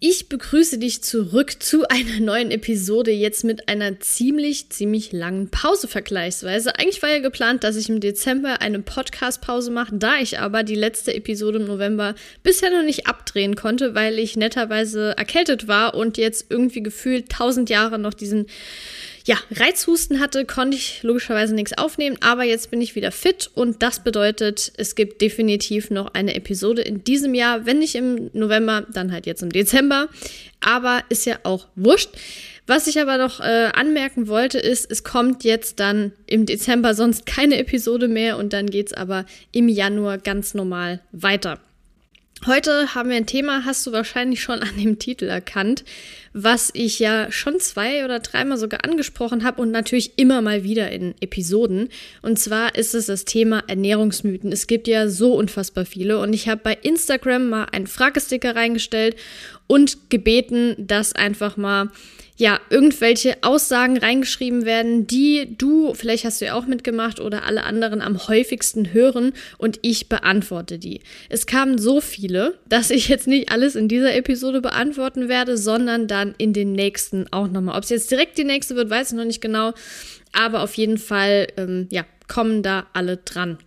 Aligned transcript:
Ich 0.00 0.28
begrüße 0.28 0.78
dich 0.78 1.02
zurück 1.02 1.60
zu 1.60 1.88
einer 1.88 2.20
neuen 2.20 2.52
Episode, 2.52 3.10
jetzt 3.10 3.42
mit 3.42 3.68
einer 3.68 3.98
ziemlich, 3.98 4.70
ziemlich 4.70 5.10
langen 5.10 5.48
Pause 5.50 5.88
vergleichsweise. 5.88 6.78
Eigentlich 6.78 7.02
war 7.02 7.10
ja 7.10 7.18
geplant, 7.18 7.64
dass 7.64 7.74
ich 7.74 7.88
im 7.88 7.98
Dezember 7.98 8.60
eine 8.60 8.78
Podcast-Pause 8.78 9.72
mache, 9.72 9.96
da 9.96 10.20
ich 10.20 10.38
aber 10.38 10.62
die 10.62 10.76
letzte 10.76 11.12
Episode 11.14 11.58
im 11.58 11.66
November 11.66 12.14
bisher 12.44 12.70
noch 12.70 12.84
nicht 12.84 13.08
abdrehen 13.08 13.56
konnte, 13.56 13.96
weil 13.96 14.20
ich 14.20 14.36
netterweise 14.36 15.16
erkältet 15.16 15.66
war 15.66 15.94
und 15.94 16.16
jetzt 16.16 16.46
irgendwie 16.48 16.84
gefühlt 16.84 17.28
tausend 17.28 17.68
Jahre 17.68 17.98
noch 17.98 18.14
diesen 18.14 18.46
ja, 19.28 19.36
Reizhusten 19.50 20.20
hatte, 20.20 20.46
konnte 20.46 20.78
ich 20.78 21.02
logischerweise 21.02 21.54
nichts 21.54 21.76
aufnehmen, 21.76 22.16
aber 22.22 22.44
jetzt 22.44 22.70
bin 22.70 22.80
ich 22.80 22.94
wieder 22.94 23.12
fit 23.12 23.50
und 23.52 23.82
das 23.82 24.02
bedeutet, 24.02 24.72
es 24.78 24.94
gibt 24.94 25.20
definitiv 25.20 25.90
noch 25.90 26.14
eine 26.14 26.34
Episode 26.34 26.80
in 26.80 27.04
diesem 27.04 27.34
Jahr, 27.34 27.66
wenn 27.66 27.78
nicht 27.78 27.94
im 27.94 28.30
November, 28.32 28.86
dann 28.90 29.12
halt 29.12 29.26
jetzt 29.26 29.42
im 29.42 29.52
Dezember, 29.52 30.08
aber 30.60 31.02
ist 31.10 31.26
ja 31.26 31.40
auch 31.42 31.66
wurscht. 31.76 32.08
Was 32.66 32.86
ich 32.86 32.98
aber 33.02 33.18
noch 33.18 33.40
äh, 33.40 33.68
anmerken 33.74 34.28
wollte, 34.28 34.58
ist, 34.58 34.90
es 34.90 35.04
kommt 35.04 35.44
jetzt 35.44 35.78
dann 35.78 36.12
im 36.26 36.46
Dezember 36.46 36.94
sonst 36.94 37.26
keine 37.26 37.58
Episode 37.58 38.08
mehr 38.08 38.38
und 38.38 38.54
dann 38.54 38.70
geht's 38.70 38.94
aber 38.94 39.26
im 39.52 39.68
Januar 39.68 40.16
ganz 40.16 40.54
normal 40.54 41.00
weiter. 41.12 41.60
Heute 42.46 42.94
haben 42.94 43.10
wir 43.10 43.16
ein 43.16 43.26
Thema, 43.26 43.64
hast 43.64 43.84
du 43.84 43.90
wahrscheinlich 43.90 44.40
schon 44.40 44.60
an 44.60 44.76
dem 44.78 45.00
Titel 45.00 45.24
erkannt, 45.24 45.84
was 46.32 46.70
ich 46.72 47.00
ja 47.00 47.32
schon 47.32 47.58
zwei 47.58 48.04
oder 48.04 48.20
dreimal 48.20 48.56
sogar 48.58 48.84
angesprochen 48.84 49.42
habe 49.42 49.60
und 49.60 49.72
natürlich 49.72 50.12
immer 50.18 50.40
mal 50.40 50.62
wieder 50.62 50.88
in 50.92 51.16
Episoden. 51.20 51.88
Und 52.22 52.38
zwar 52.38 52.76
ist 52.76 52.94
es 52.94 53.06
das 53.06 53.24
Thema 53.24 53.64
Ernährungsmythen. 53.66 54.52
Es 54.52 54.68
gibt 54.68 54.86
ja 54.86 55.08
so 55.08 55.34
unfassbar 55.34 55.84
viele 55.84 56.20
und 56.20 56.32
ich 56.32 56.48
habe 56.48 56.60
bei 56.62 56.78
Instagram 56.80 57.48
mal 57.48 57.64
einen 57.72 57.88
Fragesticker 57.88 58.54
reingestellt 58.54 59.16
und 59.66 60.08
gebeten, 60.08 60.76
dass 60.78 61.14
einfach 61.14 61.56
mal 61.56 61.90
ja, 62.38 62.60
irgendwelche 62.70 63.36
Aussagen 63.42 63.98
reingeschrieben 63.98 64.64
werden, 64.64 65.08
die 65.08 65.56
du, 65.58 65.92
vielleicht 65.92 66.24
hast 66.24 66.40
du 66.40 66.46
ja 66.46 66.54
auch 66.54 66.66
mitgemacht 66.66 67.18
oder 67.18 67.44
alle 67.44 67.64
anderen 67.64 68.00
am 68.00 68.28
häufigsten 68.28 68.92
hören 68.92 69.32
und 69.58 69.80
ich 69.82 70.08
beantworte 70.08 70.78
die. 70.78 71.00
Es 71.28 71.46
kamen 71.46 71.78
so 71.78 72.00
viele, 72.00 72.54
dass 72.68 72.90
ich 72.90 73.08
jetzt 73.08 73.26
nicht 73.26 73.50
alles 73.50 73.74
in 73.74 73.88
dieser 73.88 74.14
Episode 74.14 74.60
beantworten 74.60 75.28
werde, 75.28 75.58
sondern 75.58 76.06
dann 76.06 76.36
in 76.38 76.52
den 76.52 76.72
nächsten 76.72 77.26
auch 77.32 77.48
nochmal. 77.48 77.76
Ob 77.76 77.82
es 77.82 77.90
jetzt 77.90 78.10
direkt 78.12 78.38
die 78.38 78.44
nächste 78.44 78.76
wird, 78.76 78.88
weiß 78.88 79.10
ich 79.10 79.16
noch 79.16 79.24
nicht 79.24 79.40
genau, 79.40 79.72
aber 80.32 80.62
auf 80.62 80.74
jeden 80.74 80.98
Fall, 80.98 81.48
ähm, 81.56 81.88
ja, 81.90 82.04
kommen 82.28 82.62
da 82.62 82.86
alle 82.92 83.16
dran. 83.16 83.58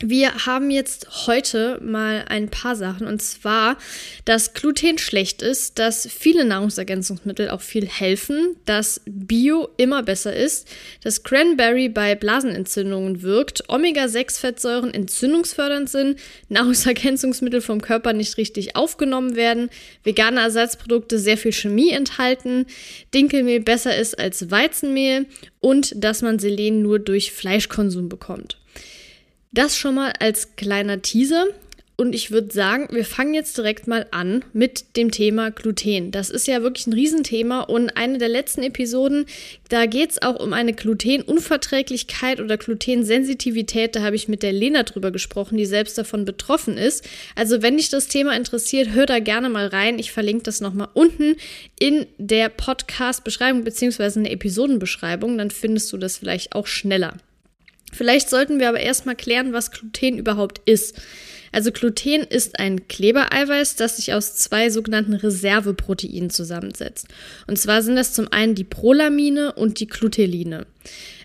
Wir 0.00 0.46
haben 0.46 0.72
jetzt 0.72 1.28
heute 1.28 1.78
mal 1.80 2.24
ein 2.28 2.48
paar 2.48 2.74
Sachen 2.74 3.06
und 3.06 3.22
zwar, 3.22 3.78
dass 4.24 4.52
Gluten 4.52 4.98
schlecht 4.98 5.40
ist, 5.40 5.78
dass 5.78 6.08
viele 6.10 6.44
Nahrungsergänzungsmittel 6.44 7.48
auch 7.48 7.60
viel 7.60 7.86
helfen, 7.86 8.56
dass 8.64 9.00
Bio 9.06 9.68
immer 9.76 10.02
besser 10.02 10.34
ist, 10.34 10.66
dass 11.04 11.22
Cranberry 11.22 11.88
bei 11.88 12.16
Blasenentzündungen 12.16 13.22
wirkt, 13.22 13.68
Omega-6-Fettsäuren 13.68 14.92
entzündungsfördernd 14.92 15.88
sind, 15.88 16.18
Nahrungsergänzungsmittel 16.48 17.60
vom 17.60 17.80
Körper 17.80 18.12
nicht 18.12 18.36
richtig 18.36 18.74
aufgenommen 18.74 19.36
werden, 19.36 19.70
vegane 20.02 20.40
Ersatzprodukte 20.40 21.20
sehr 21.20 21.38
viel 21.38 21.52
Chemie 21.52 21.90
enthalten, 21.90 22.66
Dinkelmehl 23.14 23.60
besser 23.60 23.96
ist 23.96 24.18
als 24.18 24.50
Weizenmehl 24.50 25.26
und 25.60 25.92
dass 25.94 26.20
man 26.20 26.40
Selen 26.40 26.82
nur 26.82 26.98
durch 26.98 27.30
Fleischkonsum 27.30 28.08
bekommt. 28.08 28.58
Das 29.54 29.76
schon 29.76 29.94
mal 29.94 30.12
als 30.18 30.56
kleiner 30.56 31.00
Teaser. 31.00 31.46
Und 31.96 32.12
ich 32.12 32.32
würde 32.32 32.52
sagen, 32.52 32.88
wir 32.90 33.04
fangen 33.04 33.34
jetzt 33.34 33.56
direkt 33.56 33.86
mal 33.86 34.04
an 34.10 34.44
mit 34.52 34.96
dem 34.96 35.12
Thema 35.12 35.52
Gluten. 35.52 36.10
Das 36.10 36.28
ist 36.28 36.48
ja 36.48 36.60
wirklich 36.60 36.88
ein 36.88 36.92
Riesenthema 36.92 37.60
und 37.60 37.96
eine 37.96 38.18
der 38.18 38.28
letzten 38.28 38.64
Episoden, 38.64 39.26
da 39.68 39.86
geht 39.86 40.10
es 40.10 40.20
auch 40.20 40.40
um 40.40 40.52
eine 40.52 40.72
Glutenunverträglichkeit 40.72 42.40
oder 42.40 42.56
Glutensensitivität. 42.56 43.94
Da 43.94 44.02
habe 44.02 44.16
ich 44.16 44.26
mit 44.26 44.42
der 44.42 44.52
Lena 44.52 44.82
drüber 44.82 45.12
gesprochen, 45.12 45.56
die 45.56 45.66
selbst 45.66 45.96
davon 45.96 46.24
betroffen 46.24 46.76
ist. 46.76 47.08
Also 47.36 47.62
wenn 47.62 47.76
dich 47.76 47.90
das 47.90 48.08
Thema 48.08 48.36
interessiert, 48.36 48.88
hör 48.90 49.06
da 49.06 49.20
gerne 49.20 49.50
mal 49.50 49.68
rein. 49.68 50.00
Ich 50.00 50.10
verlinke 50.10 50.42
das 50.42 50.60
nochmal 50.60 50.88
unten 50.94 51.36
in 51.78 52.06
der 52.18 52.48
Podcast-Beschreibung 52.48 53.62
beziehungsweise 53.62 54.18
in 54.18 54.24
der 54.24 54.32
Episodenbeschreibung. 54.32 55.38
Dann 55.38 55.52
findest 55.52 55.92
du 55.92 55.96
das 55.96 56.18
vielleicht 56.18 56.56
auch 56.56 56.66
schneller. 56.66 57.18
Vielleicht 57.94 58.28
sollten 58.28 58.60
wir 58.60 58.68
aber 58.68 58.80
erstmal 58.80 59.16
klären, 59.16 59.52
was 59.52 59.70
Gluten 59.70 60.18
überhaupt 60.18 60.60
ist. 60.66 61.00
Also 61.52 61.70
Gluten 61.70 62.22
ist 62.22 62.58
ein 62.58 62.88
Klebereiweiß, 62.88 63.76
das 63.76 63.96
sich 63.96 64.12
aus 64.12 64.34
zwei 64.34 64.70
sogenannten 64.70 65.14
Reserveproteinen 65.14 66.30
zusammensetzt. 66.30 67.06
Und 67.46 67.56
zwar 67.58 67.82
sind 67.82 67.94
das 67.94 68.12
zum 68.12 68.26
einen 68.32 68.56
die 68.56 68.64
Prolamine 68.64 69.52
und 69.52 69.78
die 69.78 69.86
Gluteline. 69.86 70.66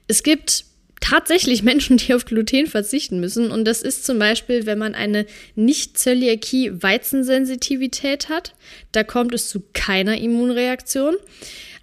Es 0.07 0.21
gibt 0.21 0.65
tatsächlich 1.01 1.63
Menschen, 1.63 1.97
die 1.97 2.13
auf 2.13 2.25
Gluten 2.25 2.67
verzichten 2.67 3.19
müssen. 3.19 3.49
Und 3.49 3.65
das 3.65 3.81
ist 3.81 4.05
zum 4.05 4.19
Beispiel, 4.19 4.67
wenn 4.67 4.77
man 4.77 4.93
eine 4.93 5.25
Nicht-Zöliakie-Weizensensitivität 5.55 8.29
hat. 8.29 8.53
Da 8.91 9.03
kommt 9.03 9.33
es 9.33 9.49
zu 9.49 9.63
keiner 9.73 10.19
Immunreaktion. 10.19 11.15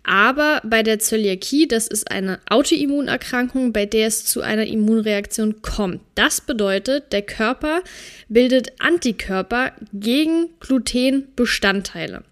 Aber 0.09 0.63
bei 0.65 0.85
der 0.85 1.01
Zöliakie, 1.01 1.67
das 1.67 1.89
ist 1.89 2.13
eine 2.13 2.39
Autoimmunerkrankung, 2.49 3.73
bei 3.73 3.87
der 3.87 4.07
es 4.07 4.25
zu 4.25 4.41
einer 4.41 4.65
Immunreaktion 4.65 5.63
kommt. 5.63 6.01
Das 6.15 6.41
bedeutet, 6.41 7.13
der 7.13 7.23
Körper 7.23 7.83
bildet 8.29 8.69
Antikörper 8.79 9.73
gegen 9.93 10.51
Glutenbestandteile. 10.61 12.23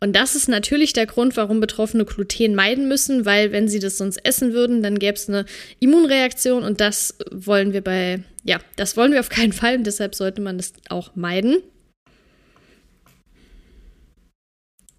Und 0.00 0.14
das 0.14 0.34
ist 0.34 0.50
natürlich 0.50 0.92
der 0.92 1.06
Grund, 1.06 1.34
warum 1.38 1.60
Betroffene 1.60 2.04
Gluten 2.04 2.54
meiden 2.54 2.88
müssen, 2.88 3.24
weil 3.24 3.52
wenn 3.52 3.68
sie 3.68 3.78
das 3.78 3.96
sonst 3.96 4.18
essen 4.18 4.52
würden, 4.52 4.82
dann 4.82 4.98
gäbe 4.98 5.14
es 5.14 5.26
eine 5.26 5.46
Immunreaktion 5.80 6.62
und 6.62 6.82
das 6.82 7.16
wollen 7.30 7.72
wir 7.72 7.80
bei, 7.80 8.22
ja, 8.42 8.58
das 8.76 8.98
wollen 8.98 9.12
wir 9.12 9.20
auf 9.20 9.30
keinen 9.30 9.54
Fall 9.54 9.76
und 9.76 9.86
deshalb 9.86 10.14
sollte 10.14 10.42
man 10.42 10.58
das 10.58 10.74
auch 10.90 11.16
meiden. 11.16 11.56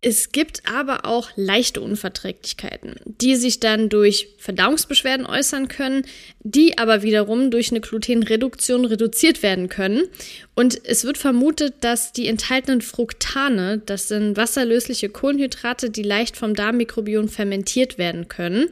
Es 0.07 0.31
gibt 0.31 0.61
aber 0.71 1.05
auch 1.05 1.31
leichte 1.35 1.81
Unverträglichkeiten, 1.81 2.93
die 3.05 3.35
sich 3.35 3.59
dann 3.59 3.89
durch 3.89 4.27
Verdauungsbeschwerden 4.37 5.25
äußern 5.25 5.67
können, 5.67 6.05
die 6.41 6.77
aber 6.77 7.01
wiederum 7.01 7.49
durch 7.49 7.71
eine 7.71 7.81
Glutenreduktion 7.81 8.85
reduziert 8.85 9.41
werden 9.41 9.67
können. 9.67 10.03
Und 10.53 10.79
es 10.85 11.05
wird 11.05 11.17
vermutet, 11.17 11.73
dass 11.81 12.13
die 12.13 12.27
enthaltenen 12.27 12.81
Fructane, 12.81 13.81
das 13.83 14.07
sind 14.07 14.37
wasserlösliche 14.37 15.09
Kohlenhydrate, 15.09 15.89
die 15.89 16.03
leicht 16.03 16.37
vom 16.37 16.53
Darmmikrobiom 16.53 17.27
fermentiert 17.27 17.97
werden 17.97 18.27
können, 18.27 18.67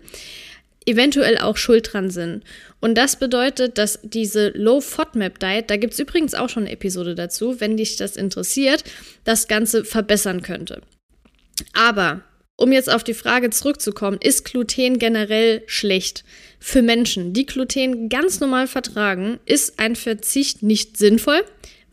eventuell 0.86 1.40
auch 1.40 1.58
schuld 1.58 1.94
dran 1.94 2.12
sind. 2.12 2.44
Und 2.80 2.94
das 2.94 3.18
bedeutet, 3.18 3.80
dass 3.80 4.00
diese 4.04 4.50
Low 4.50 4.82
FODMAP 4.82 5.40
Diet, 5.40 5.72
da 5.72 5.78
gibt 5.78 5.94
es 5.94 6.00
übrigens 6.00 6.36
auch 6.36 6.50
schon 6.50 6.66
eine 6.66 6.74
Episode 6.74 7.16
dazu, 7.16 7.60
wenn 7.60 7.76
dich 7.76 7.96
das 7.96 8.18
interessiert, 8.18 8.84
das 9.24 9.48
Ganze 9.48 9.84
verbessern 9.84 10.44
könnte. 10.44 10.84
Aber 11.74 12.22
um 12.56 12.72
jetzt 12.72 12.92
auf 12.92 13.04
die 13.04 13.14
Frage 13.14 13.50
zurückzukommen, 13.50 14.20
ist 14.22 14.46
Gluten 14.46 15.00
generell 15.00 15.64
schlecht? 15.66 16.24
Für 16.60 16.82
Menschen, 16.82 17.34
die 17.34 17.46
Gluten 17.46 18.10
ganz 18.10 18.40
normal 18.40 18.68
vertragen, 18.68 19.40
ist 19.46 19.80
ein 19.80 19.96
Verzicht 19.96 20.64
nicht 20.64 20.98
sinnvoll, 20.98 21.44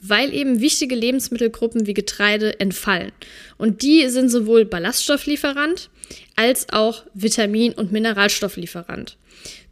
weil 0.01 0.33
eben 0.35 0.61
wichtige 0.61 0.95
Lebensmittelgruppen 0.95 1.87
wie 1.87 1.95
Getreide 1.95 2.61
entfallen. 2.61 3.13
Und 3.59 3.83
die 3.83 4.09
sind 4.09 4.29
sowohl 4.29 4.65
Ballaststofflieferant 4.65 5.91
als 6.37 6.73
auch 6.73 7.05
Vitamin- 7.15 7.75
und 7.75 7.93
Mineralstofflieferant. 7.93 9.17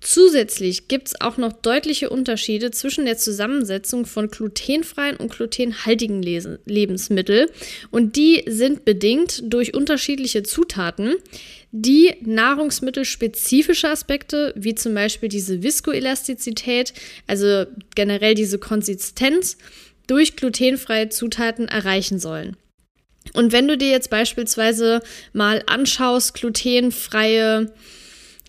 Zusätzlich 0.00 0.88
gibt 0.88 1.08
es 1.08 1.20
auch 1.20 1.36
noch 1.36 1.52
deutliche 1.52 2.08
Unterschiede 2.08 2.70
zwischen 2.70 3.04
der 3.04 3.16
Zusammensetzung 3.16 4.06
von 4.06 4.28
glutenfreien 4.28 5.16
und 5.16 5.32
glutenhaltigen 5.32 6.22
Lebensmitteln 6.22 7.48
und 7.90 8.16
die 8.16 8.44
sind 8.46 8.84
bedingt 8.84 9.42
durch 9.44 9.74
unterschiedliche 9.74 10.44
Zutaten, 10.44 11.16
die 11.72 12.14
nahrungsmittelspezifische 12.20 13.88
Aspekte, 13.88 14.54
wie 14.56 14.74
zum 14.74 14.94
Beispiel 14.94 15.28
diese 15.28 15.62
Viskoelastizität, 15.62 16.94
also 17.26 17.66
generell 17.94 18.34
diese 18.34 18.58
Konsistenz, 18.58 19.58
durch 20.06 20.36
glutenfreie 20.36 21.10
Zutaten 21.10 21.68
erreichen 21.68 22.18
sollen. 22.18 22.56
Und 23.34 23.52
wenn 23.52 23.68
du 23.68 23.76
dir 23.76 23.90
jetzt 23.90 24.10
beispielsweise 24.10 25.00
mal 25.32 25.62
anschaust, 25.66 26.34
glutenfreie 26.34 27.72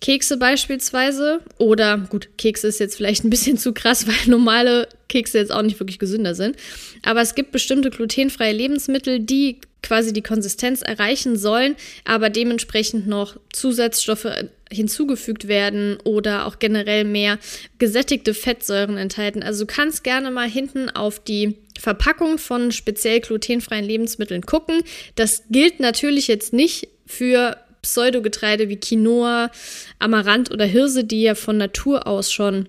Kekse 0.00 0.38
beispielsweise, 0.38 1.40
oder 1.58 1.98
gut, 1.98 2.30
Kekse 2.38 2.68
ist 2.68 2.80
jetzt 2.80 2.96
vielleicht 2.96 3.24
ein 3.24 3.30
bisschen 3.30 3.58
zu 3.58 3.72
krass, 3.72 4.06
weil 4.06 4.14
normale 4.26 4.88
Kekse 5.08 5.38
jetzt 5.38 5.52
auch 5.52 5.62
nicht 5.62 5.78
wirklich 5.78 5.98
gesünder 5.98 6.34
sind, 6.34 6.56
aber 7.02 7.20
es 7.20 7.34
gibt 7.34 7.52
bestimmte 7.52 7.90
glutenfreie 7.90 8.52
Lebensmittel, 8.52 9.20
die 9.20 9.60
quasi 9.82 10.12
die 10.12 10.22
Konsistenz 10.22 10.82
erreichen 10.82 11.36
sollen, 11.36 11.76
aber 12.04 12.30
dementsprechend 12.30 13.06
noch 13.06 13.36
Zusatzstoffe 13.52 14.28
hinzugefügt 14.70 15.48
werden 15.48 15.98
oder 16.04 16.46
auch 16.46 16.58
generell 16.58 17.04
mehr 17.04 17.38
gesättigte 17.78 18.34
Fettsäuren 18.34 18.96
enthalten. 18.96 19.42
Also 19.42 19.64
du 19.64 19.72
kannst 19.72 20.04
gerne 20.04 20.30
mal 20.30 20.48
hinten 20.48 20.90
auf 20.90 21.18
die 21.18 21.56
Verpackung 21.80 22.38
von 22.38 22.72
speziell 22.72 23.20
glutenfreien 23.20 23.84
Lebensmitteln 23.84 24.42
gucken. 24.42 24.82
Das 25.14 25.44
gilt 25.48 25.80
natürlich 25.80 26.28
jetzt 26.28 26.52
nicht 26.52 26.88
für 27.06 27.56
Pseudogetreide 27.80 28.68
wie 28.68 28.76
Quinoa, 28.76 29.50
Amaranth 29.98 30.50
oder 30.50 30.66
Hirse, 30.66 31.04
die 31.04 31.22
ja 31.22 31.34
von 31.34 31.56
Natur 31.56 32.06
aus 32.06 32.30
schon 32.30 32.68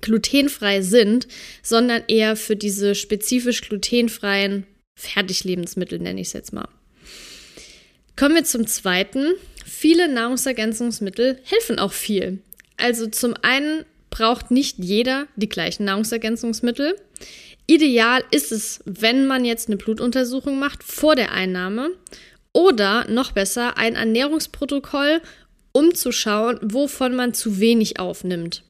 glutenfrei 0.00 0.82
sind, 0.82 1.28
sondern 1.62 2.02
eher 2.08 2.34
für 2.34 2.56
diese 2.56 2.96
spezifisch 2.96 3.62
glutenfreien 3.62 4.66
Fertiglebensmittel, 4.96 6.00
nenne 6.00 6.20
ich 6.20 6.28
es 6.28 6.32
jetzt 6.32 6.52
mal. 6.52 6.68
Kommen 8.16 8.34
wir 8.34 8.44
zum 8.44 8.66
zweiten. 8.66 9.34
Viele 9.64 10.12
Nahrungsergänzungsmittel 10.12 11.38
helfen 11.44 11.78
auch 11.78 11.92
viel. 11.92 12.40
Also 12.76 13.06
zum 13.06 13.34
einen 13.42 13.84
braucht 14.10 14.50
nicht 14.50 14.78
jeder 14.78 15.28
die 15.36 15.48
gleichen 15.48 15.84
Nahrungsergänzungsmittel. 15.84 16.96
Ideal 17.70 18.24
ist 18.30 18.50
es, 18.50 18.80
wenn 18.86 19.26
man 19.26 19.44
jetzt 19.44 19.68
eine 19.68 19.76
Blutuntersuchung 19.76 20.58
macht 20.58 20.82
vor 20.82 21.14
der 21.14 21.32
Einnahme 21.32 21.90
oder 22.52 23.06
noch 23.10 23.32
besser 23.32 23.76
ein 23.76 23.94
Ernährungsprotokoll, 23.94 25.20
um 25.72 25.94
zu 25.94 26.10
schauen, 26.10 26.58
wovon 26.62 27.14
man 27.14 27.34
zu 27.34 27.60
wenig 27.60 28.00
aufnimmt. 28.00 28.64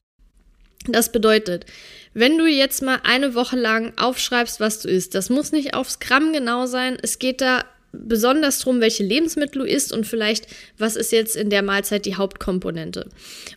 Das 0.85 1.13
bedeutet, 1.13 1.65
wenn 2.13 2.37
du 2.37 2.45
jetzt 2.45 2.81
mal 2.81 2.99
eine 3.03 3.35
Woche 3.35 3.55
lang 3.55 3.93
aufschreibst, 3.97 4.59
was 4.59 4.81
du 4.81 4.89
isst, 4.89 5.15
das 5.15 5.29
muss 5.29 5.53
nicht 5.53 5.75
aufs 5.75 5.99
Gramm 5.99 6.33
genau 6.33 6.65
sein. 6.65 6.97
Es 7.01 7.19
geht 7.19 7.39
da 7.39 7.63
besonders 7.93 8.59
darum, 8.59 8.81
welche 8.81 9.03
Lebensmittel 9.03 9.61
du 9.61 9.67
isst 9.67 9.93
und 9.93 10.07
vielleicht, 10.07 10.47
was 10.77 10.97
ist 10.97 11.13
jetzt 11.13 11.37
in 11.37 11.49
der 11.49 11.63
Mahlzeit 11.63 12.05
die 12.05 12.15
Hauptkomponente. 12.15 13.07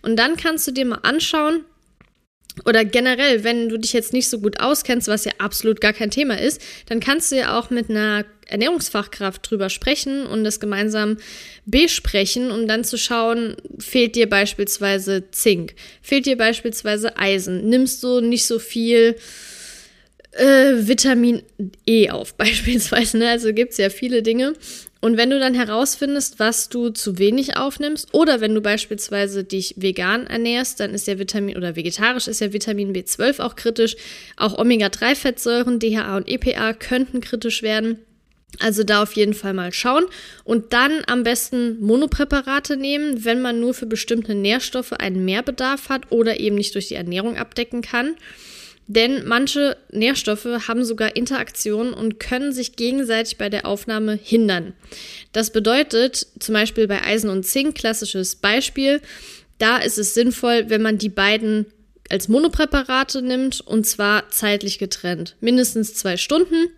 Und 0.02 0.16
dann 0.16 0.36
kannst 0.36 0.68
du 0.68 0.70
dir 0.70 0.84
mal 0.84 1.00
anschauen, 1.02 1.64
oder 2.66 2.84
generell, 2.84 3.44
wenn 3.44 3.68
du 3.68 3.78
dich 3.78 3.92
jetzt 3.92 4.12
nicht 4.12 4.28
so 4.28 4.38
gut 4.38 4.60
auskennst, 4.60 5.08
was 5.08 5.24
ja 5.24 5.32
absolut 5.38 5.80
gar 5.80 5.92
kein 5.92 6.10
Thema 6.10 6.38
ist, 6.38 6.60
dann 6.86 7.00
kannst 7.00 7.32
du 7.32 7.36
ja 7.36 7.58
auch 7.58 7.70
mit 7.70 7.88
einer 7.88 8.24
Ernährungsfachkraft 8.46 9.50
drüber 9.50 9.70
sprechen 9.70 10.26
und 10.26 10.44
das 10.44 10.60
gemeinsam 10.60 11.16
besprechen, 11.64 12.50
um 12.50 12.68
dann 12.68 12.84
zu 12.84 12.98
schauen, 12.98 13.56
fehlt 13.78 14.14
dir 14.14 14.28
beispielsweise 14.28 15.30
Zink, 15.30 15.74
fehlt 16.02 16.26
dir 16.26 16.36
beispielsweise 16.36 17.16
Eisen, 17.16 17.68
nimmst 17.68 18.02
du 18.02 18.20
nicht 18.20 18.46
so 18.46 18.58
viel 18.58 19.16
äh, 20.32 20.86
Vitamin 20.86 21.42
E 21.86 22.10
auf, 22.10 22.34
beispielsweise. 22.36 23.18
Ne? 23.18 23.28
Also 23.28 23.52
gibt 23.52 23.72
es 23.72 23.78
ja 23.78 23.90
viele 23.90 24.22
Dinge. 24.22 24.54
Und 25.00 25.16
wenn 25.16 25.30
du 25.30 25.40
dann 25.40 25.54
herausfindest, 25.54 26.38
was 26.38 26.68
du 26.68 26.90
zu 26.90 27.18
wenig 27.18 27.56
aufnimmst, 27.56 28.14
oder 28.14 28.40
wenn 28.40 28.54
du 28.54 28.60
beispielsweise 28.60 29.42
dich 29.42 29.74
vegan 29.76 30.28
ernährst, 30.28 30.78
dann 30.78 30.94
ist 30.94 31.08
ja 31.08 31.18
Vitamin 31.18 31.56
oder 31.56 31.74
vegetarisch 31.74 32.28
ist 32.28 32.40
ja 32.40 32.52
Vitamin 32.52 32.92
B12 32.94 33.40
auch 33.40 33.56
kritisch. 33.56 33.96
Auch 34.36 34.56
Omega-3-Fettsäuren, 34.56 35.80
DHA 35.80 36.16
und 36.16 36.28
EPA 36.28 36.72
könnten 36.74 37.20
kritisch 37.20 37.62
werden. 37.62 37.98
Also 38.60 38.84
da 38.84 39.02
auf 39.02 39.14
jeden 39.14 39.34
Fall 39.34 39.54
mal 39.54 39.72
schauen 39.72 40.04
und 40.44 40.72
dann 40.72 41.02
am 41.06 41.22
besten 41.22 41.80
Monopräparate 41.80 42.76
nehmen, 42.76 43.24
wenn 43.24 43.40
man 43.40 43.60
nur 43.60 43.72
für 43.72 43.86
bestimmte 43.86 44.34
Nährstoffe 44.34 44.92
einen 44.92 45.24
Mehrbedarf 45.24 45.88
hat 45.88 46.12
oder 46.12 46.38
eben 46.38 46.56
nicht 46.56 46.74
durch 46.74 46.88
die 46.88 46.94
Ernährung 46.94 47.38
abdecken 47.38 47.80
kann. 47.80 48.14
Denn 48.86 49.26
manche 49.26 49.76
Nährstoffe 49.90 50.44
haben 50.68 50.84
sogar 50.84 51.16
Interaktionen 51.16 51.94
und 51.94 52.18
können 52.18 52.52
sich 52.52 52.76
gegenseitig 52.76 53.38
bei 53.38 53.48
der 53.48 53.66
Aufnahme 53.66 54.18
hindern. 54.20 54.74
Das 55.32 55.50
bedeutet 55.50 56.26
zum 56.40 56.52
Beispiel 56.54 56.88
bei 56.88 57.02
Eisen 57.02 57.30
und 57.30 57.44
Zink, 57.44 57.76
klassisches 57.76 58.36
Beispiel, 58.36 59.00
da 59.58 59.76
ist 59.76 59.98
es 59.98 60.14
sinnvoll, 60.14 60.64
wenn 60.68 60.82
man 60.82 60.98
die 60.98 61.08
beiden 61.08 61.66
als 62.10 62.28
Monopräparate 62.28 63.22
nimmt 63.22 63.60
und 63.60 63.86
zwar 63.86 64.28
zeitlich 64.30 64.78
getrennt. 64.78 65.36
Mindestens 65.40 65.94
zwei 65.94 66.16
Stunden, 66.16 66.68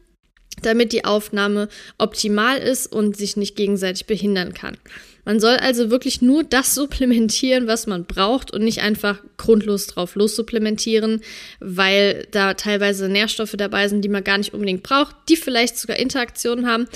damit 0.62 0.93
die 0.93 1.05
Aufnahme 1.05 1.69
optimal 1.99 2.59
ist 2.59 2.87
und 2.87 3.17
sich 3.17 3.37
nicht 3.37 3.56
gegenseitig 3.56 4.06
behindern 4.06 4.53
kann. 4.53 4.77
Man 5.25 5.41
soll 5.41 5.56
also 5.56 5.91
wirklich 5.91 6.23
nur 6.23 6.44
das 6.44 6.75
supplementieren, 6.75 7.67
was 7.67 7.87
man 7.87 8.05
braucht 8.05 8.53
und 8.53 8.62
nicht 8.62 8.82
einfach 8.82 9.21
grundlos 9.37 9.87
drauf 9.87 10.15
lossupplementieren, 10.15 11.21
weil 11.61 12.26
da 12.31 12.55
teilweise 12.55 13.09
Nährstoffe 13.09 13.55
dabei 13.56 13.88
sind, 13.88 14.03
die 14.03 14.09
man 14.09 14.25
gar 14.25 14.38
nicht 14.38 14.53
unbedingt 14.53 14.82
braucht, 14.82 15.17
die 15.29 15.37
vielleicht 15.37 15.79
sogar 15.79 15.99
Interaktionen 15.99 16.67
haben 16.67 16.87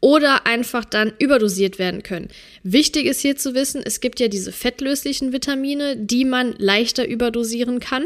oder 0.00 0.46
einfach 0.46 0.84
dann 0.84 1.12
überdosiert 1.18 1.78
werden 1.78 2.02
können. 2.02 2.28
Wichtig 2.62 3.06
ist 3.06 3.20
hier 3.20 3.36
zu 3.36 3.54
wissen, 3.54 3.82
es 3.84 4.00
gibt 4.00 4.20
ja 4.20 4.28
diese 4.28 4.52
fettlöslichen 4.52 5.32
Vitamine, 5.32 5.96
die 5.96 6.24
man 6.24 6.54
leichter 6.58 7.08
überdosieren 7.08 7.80
kann 7.80 8.04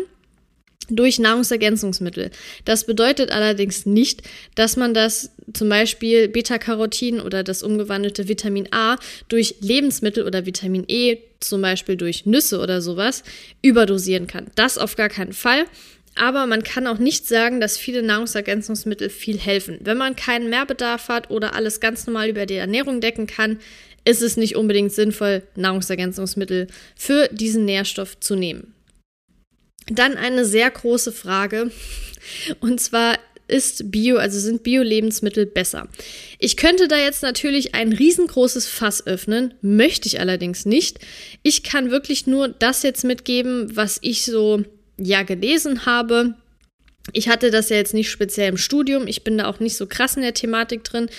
durch 0.88 1.18
Nahrungsergänzungsmittel. 1.18 2.30
Das 2.64 2.84
bedeutet 2.84 3.30
allerdings 3.30 3.86
nicht, 3.86 4.22
dass 4.54 4.76
man 4.76 4.94
das 4.94 5.30
zum 5.52 5.68
Beispiel 5.68 6.28
Beta-Carotin 6.28 7.20
oder 7.20 7.42
das 7.42 7.62
umgewandelte 7.62 8.28
Vitamin 8.28 8.68
A 8.70 8.96
durch 9.28 9.56
Lebensmittel 9.60 10.24
oder 10.24 10.46
Vitamin 10.46 10.84
E, 10.88 11.18
zum 11.40 11.62
Beispiel 11.62 11.96
durch 11.96 12.26
Nüsse 12.26 12.60
oder 12.60 12.80
sowas, 12.80 13.22
überdosieren 13.62 14.26
kann. 14.26 14.46
Das 14.54 14.78
auf 14.78 14.96
gar 14.96 15.08
keinen 15.08 15.32
Fall. 15.32 15.64
Aber 16.14 16.46
man 16.46 16.62
kann 16.62 16.86
auch 16.86 16.98
nicht 16.98 17.26
sagen, 17.26 17.60
dass 17.60 17.78
viele 17.78 18.02
Nahrungsergänzungsmittel 18.02 19.08
viel 19.08 19.38
helfen. 19.38 19.78
Wenn 19.82 19.96
man 19.96 20.14
keinen 20.14 20.50
Mehrbedarf 20.50 21.08
hat 21.08 21.30
oder 21.30 21.54
alles 21.54 21.80
ganz 21.80 22.06
normal 22.06 22.28
über 22.28 22.44
die 22.44 22.54
Ernährung 22.54 23.00
decken 23.00 23.26
kann, 23.26 23.58
ist 24.04 24.20
es 24.20 24.36
nicht 24.36 24.56
unbedingt 24.56 24.92
sinnvoll, 24.92 25.42
Nahrungsergänzungsmittel 25.54 26.66
für 26.96 27.28
diesen 27.28 27.64
Nährstoff 27.64 28.18
zu 28.20 28.34
nehmen. 28.34 28.74
Dann 29.94 30.16
eine 30.16 30.44
sehr 30.44 30.70
große 30.70 31.12
Frage. 31.12 31.70
Und 32.60 32.80
zwar 32.80 33.18
ist 33.48 33.90
Bio, 33.90 34.16
also 34.16 34.38
sind 34.38 34.62
Bio-Lebensmittel 34.62 35.44
besser? 35.44 35.88
Ich 36.38 36.56
könnte 36.56 36.88
da 36.88 36.96
jetzt 36.96 37.22
natürlich 37.22 37.74
ein 37.74 37.92
riesengroßes 37.92 38.66
Fass 38.66 39.06
öffnen, 39.06 39.54
möchte 39.60 40.08
ich 40.08 40.20
allerdings 40.20 40.64
nicht. 40.64 40.98
Ich 41.42 41.62
kann 41.62 41.90
wirklich 41.90 42.26
nur 42.26 42.48
das 42.48 42.82
jetzt 42.82 43.04
mitgeben, 43.04 43.76
was 43.76 43.98
ich 44.00 44.24
so 44.24 44.64
ja 44.96 45.22
gelesen 45.22 45.84
habe. 45.84 46.34
Ich 47.12 47.28
hatte 47.28 47.50
das 47.50 47.68
ja 47.68 47.76
jetzt 47.76 47.94
nicht 47.94 48.10
speziell 48.10 48.48
im 48.48 48.56
Studium, 48.56 49.06
ich 49.06 49.24
bin 49.24 49.36
da 49.36 49.46
auch 49.46 49.60
nicht 49.60 49.76
so 49.76 49.86
krass 49.86 50.16
in 50.16 50.22
der 50.22 50.34
Thematik 50.34 50.84
drin. 50.84 51.10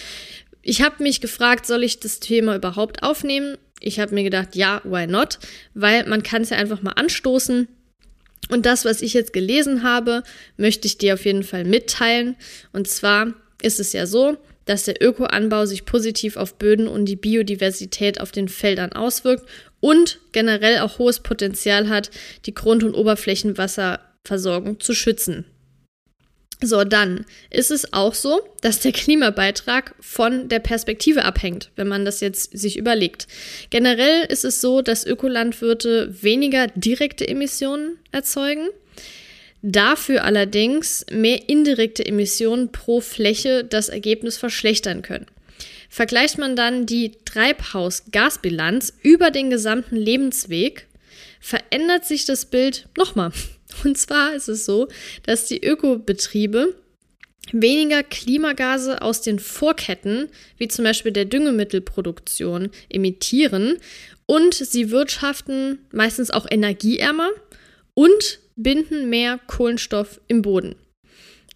Ich 0.62 0.82
habe 0.82 1.04
mich 1.04 1.22
gefragt, 1.22 1.68
soll 1.68 1.84
ich 1.84 2.00
das 2.00 2.20
Thema 2.20 2.56
überhaupt 2.56 3.04
aufnehmen? 3.04 3.58
Ich 3.82 4.00
habe 4.00 4.16
mir 4.16 4.24
gedacht, 4.24 4.56
ja, 4.56 4.82
why 4.86 5.06
not? 5.06 5.40
Weil 5.74 6.08
man 6.08 6.24
kann 6.24 6.42
es 6.42 6.52
ja 6.52 6.58
einfach 6.58 6.82
mal 6.82 6.94
anstoßen 6.94 7.68
und 8.54 8.68
das, 8.68 8.86
was 8.86 9.02
ich 9.02 9.14
jetzt 9.14 9.34
gelesen 9.34 9.82
habe, 9.82 10.22
möchte 10.58 10.88
ich 10.88 11.00
dir 11.00 11.16
auf 11.16 11.26
jeden 11.26 11.44
Fall 11.44 11.66
mitteilen. 11.66 12.36
Und 12.72 12.88
zwar 12.88 13.34
ist 13.64 13.80
es 13.80 13.94
ja 13.94 14.06
so, 14.06 14.38
dass 14.66 14.84
der 14.84 15.02
Ökoanbau 15.02 15.66
sich 15.66 15.86
positiv 15.86 16.38
auf 16.38 16.54
Böden 16.60 16.88
und 16.88 17.06
die 17.06 17.16
Biodiversität 17.16 18.22
auf 18.22 18.32
den 18.32 18.48
Feldern 18.48 18.94
auswirkt 18.94 19.44
und 19.80 20.20
generell 20.32 20.80
auch 20.80 21.00
hohes 21.00 21.20
Potenzial 21.20 21.90
hat, 21.90 22.12
die 22.46 22.54
Grund- 22.54 22.84
und 22.84 22.94
Oberflächenwasserversorgung 22.94 24.80
zu 24.80 24.94
schützen. 24.94 25.46
So, 26.66 26.86
dann 26.86 27.26
ist 27.50 27.72
es 27.72 27.92
auch 27.92 28.14
so, 28.14 28.42
dass 28.62 28.80
der 28.80 28.94
Klimabeitrag 28.94 29.96
von 30.00 30.48
der 30.48 30.60
Perspektive 30.60 31.26
abhängt, 31.26 31.72
wenn 31.76 31.90
man 31.90 32.06
das 32.06 32.22
jetzt 32.22 32.58
sich 32.58 32.78
überlegt. 32.78 33.28
Generell 33.70 34.26
ist 34.30 34.46
es 34.46 34.62
so, 34.62 34.82
dass 34.82 35.06
Ökolandwirte 35.06 36.16
weniger 36.24 36.68
direkte 36.68 37.28
Emissionen 37.28 37.98
erzeugen, 38.14 38.70
dafür 39.62 40.24
allerdings 40.24 41.06
mehr 41.12 41.50
indirekte 41.50 42.06
Emissionen 42.06 42.72
pro 42.72 43.02
Fläche 43.02 43.66
das 43.66 43.90
Ergebnis 43.90 44.38
verschlechtern 44.38 45.02
können. 45.02 45.26
Vergleicht 45.90 46.38
man 46.38 46.56
dann 46.56 46.86
die 46.86 47.12
Treibhausgasbilanz 47.26 48.94
über 49.04 49.32
den 49.32 49.50
gesamten 49.50 49.98
Lebensweg, 49.98 50.88
verändert 51.42 52.06
sich 52.06 52.24
das 52.26 52.46
Bild 52.46 52.88
nochmal. 52.98 53.34
Und 53.84 53.98
zwar 53.98 54.34
ist 54.34 54.48
es 54.48 54.66
so, 54.66 54.88
dass 55.24 55.46
die 55.46 55.64
Ökobetriebe 55.64 56.76
weniger 57.52 58.04
Klimagase 58.04 59.02
aus 59.02 59.22
den 59.22 59.40
Vorketten, 59.40 60.30
wie 60.58 60.68
zum 60.68 60.86
Beispiel 60.86 61.12
der 61.12 61.26
Düngemittelproduktion, 61.26 62.70
emittieren 62.90 63.78
und 64.26 64.54
sie 64.54 64.92
wirtschaften 64.92 65.80
meistens 65.92 66.32
auch 66.32 66.48
energieärmer 66.50 67.30
und 67.94 68.40
binden 68.56 69.10
mehr 69.10 69.40
Kohlenstoff 69.48 70.22
im 70.28 70.42
Boden. 70.42 70.76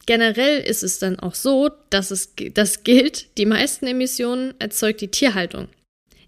Generell 0.06 0.62
ist 0.62 0.84
es 0.84 1.00
dann 1.00 1.20
auch 1.20 1.36
so, 1.36 1.70
dass 1.90 2.12
es 2.12 2.34
das 2.54 2.84
gilt, 2.84 3.38
die 3.38 3.46
meisten 3.46 3.88
Emissionen 3.88 4.54
erzeugt 4.60 5.02
die 5.02 5.10
Tierhaltung. 5.10 5.68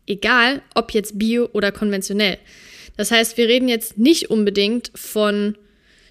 Egal, 0.05 0.61
ob 0.75 0.91
jetzt 0.91 1.17
bio 1.19 1.49
oder 1.53 1.71
konventionell. 1.71 2.39
Das 2.97 3.11
heißt, 3.11 3.37
wir 3.37 3.47
reden 3.47 3.69
jetzt 3.69 3.97
nicht 3.97 4.29
unbedingt 4.29 4.91
von 4.95 5.55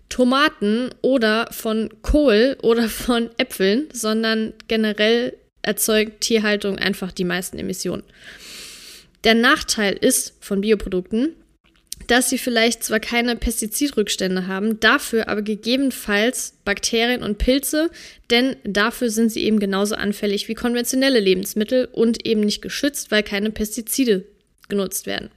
Tomaten 0.08 0.90
oder 1.02 1.48
von 1.52 1.90
Kohl 2.02 2.56
oder 2.62 2.88
von 2.88 3.30
Äpfeln, 3.38 3.88
sondern 3.92 4.54
generell 4.66 5.36
erzeugt 5.62 6.20
Tierhaltung 6.22 6.78
einfach 6.78 7.12
die 7.12 7.24
meisten 7.24 7.58
Emissionen. 7.58 8.04
Der 9.24 9.34
Nachteil 9.34 9.94
ist 9.94 10.34
von 10.40 10.60
Bioprodukten, 10.60 11.34
dass 12.06 12.30
sie 12.30 12.38
vielleicht 12.38 12.84
zwar 12.84 13.00
keine 13.00 13.36
Pestizidrückstände 13.36 14.46
haben, 14.46 14.80
dafür 14.80 15.28
aber 15.28 15.42
gegebenenfalls 15.42 16.54
Bakterien 16.64 17.22
und 17.22 17.38
Pilze, 17.38 17.90
denn 18.30 18.56
dafür 18.64 19.10
sind 19.10 19.30
sie 19.32 19.44
eben 19.44 19.58
genauso 19.58 19.94
anfällig 19.94 20.48
wie 20.48 20.54
konventionelle 20.54 21.20
Lebensmittel 21.20 21.88
und 21.92 22.24
eben 22.24 22.40
nicht 22.40 22.62
geschützt, 22.62 23.10
weil 23.10 23.22
keine 23.22 23.50
Pestizide 23.50 24.24
genutzt 24.68 25.06
werden. 25.06 25.30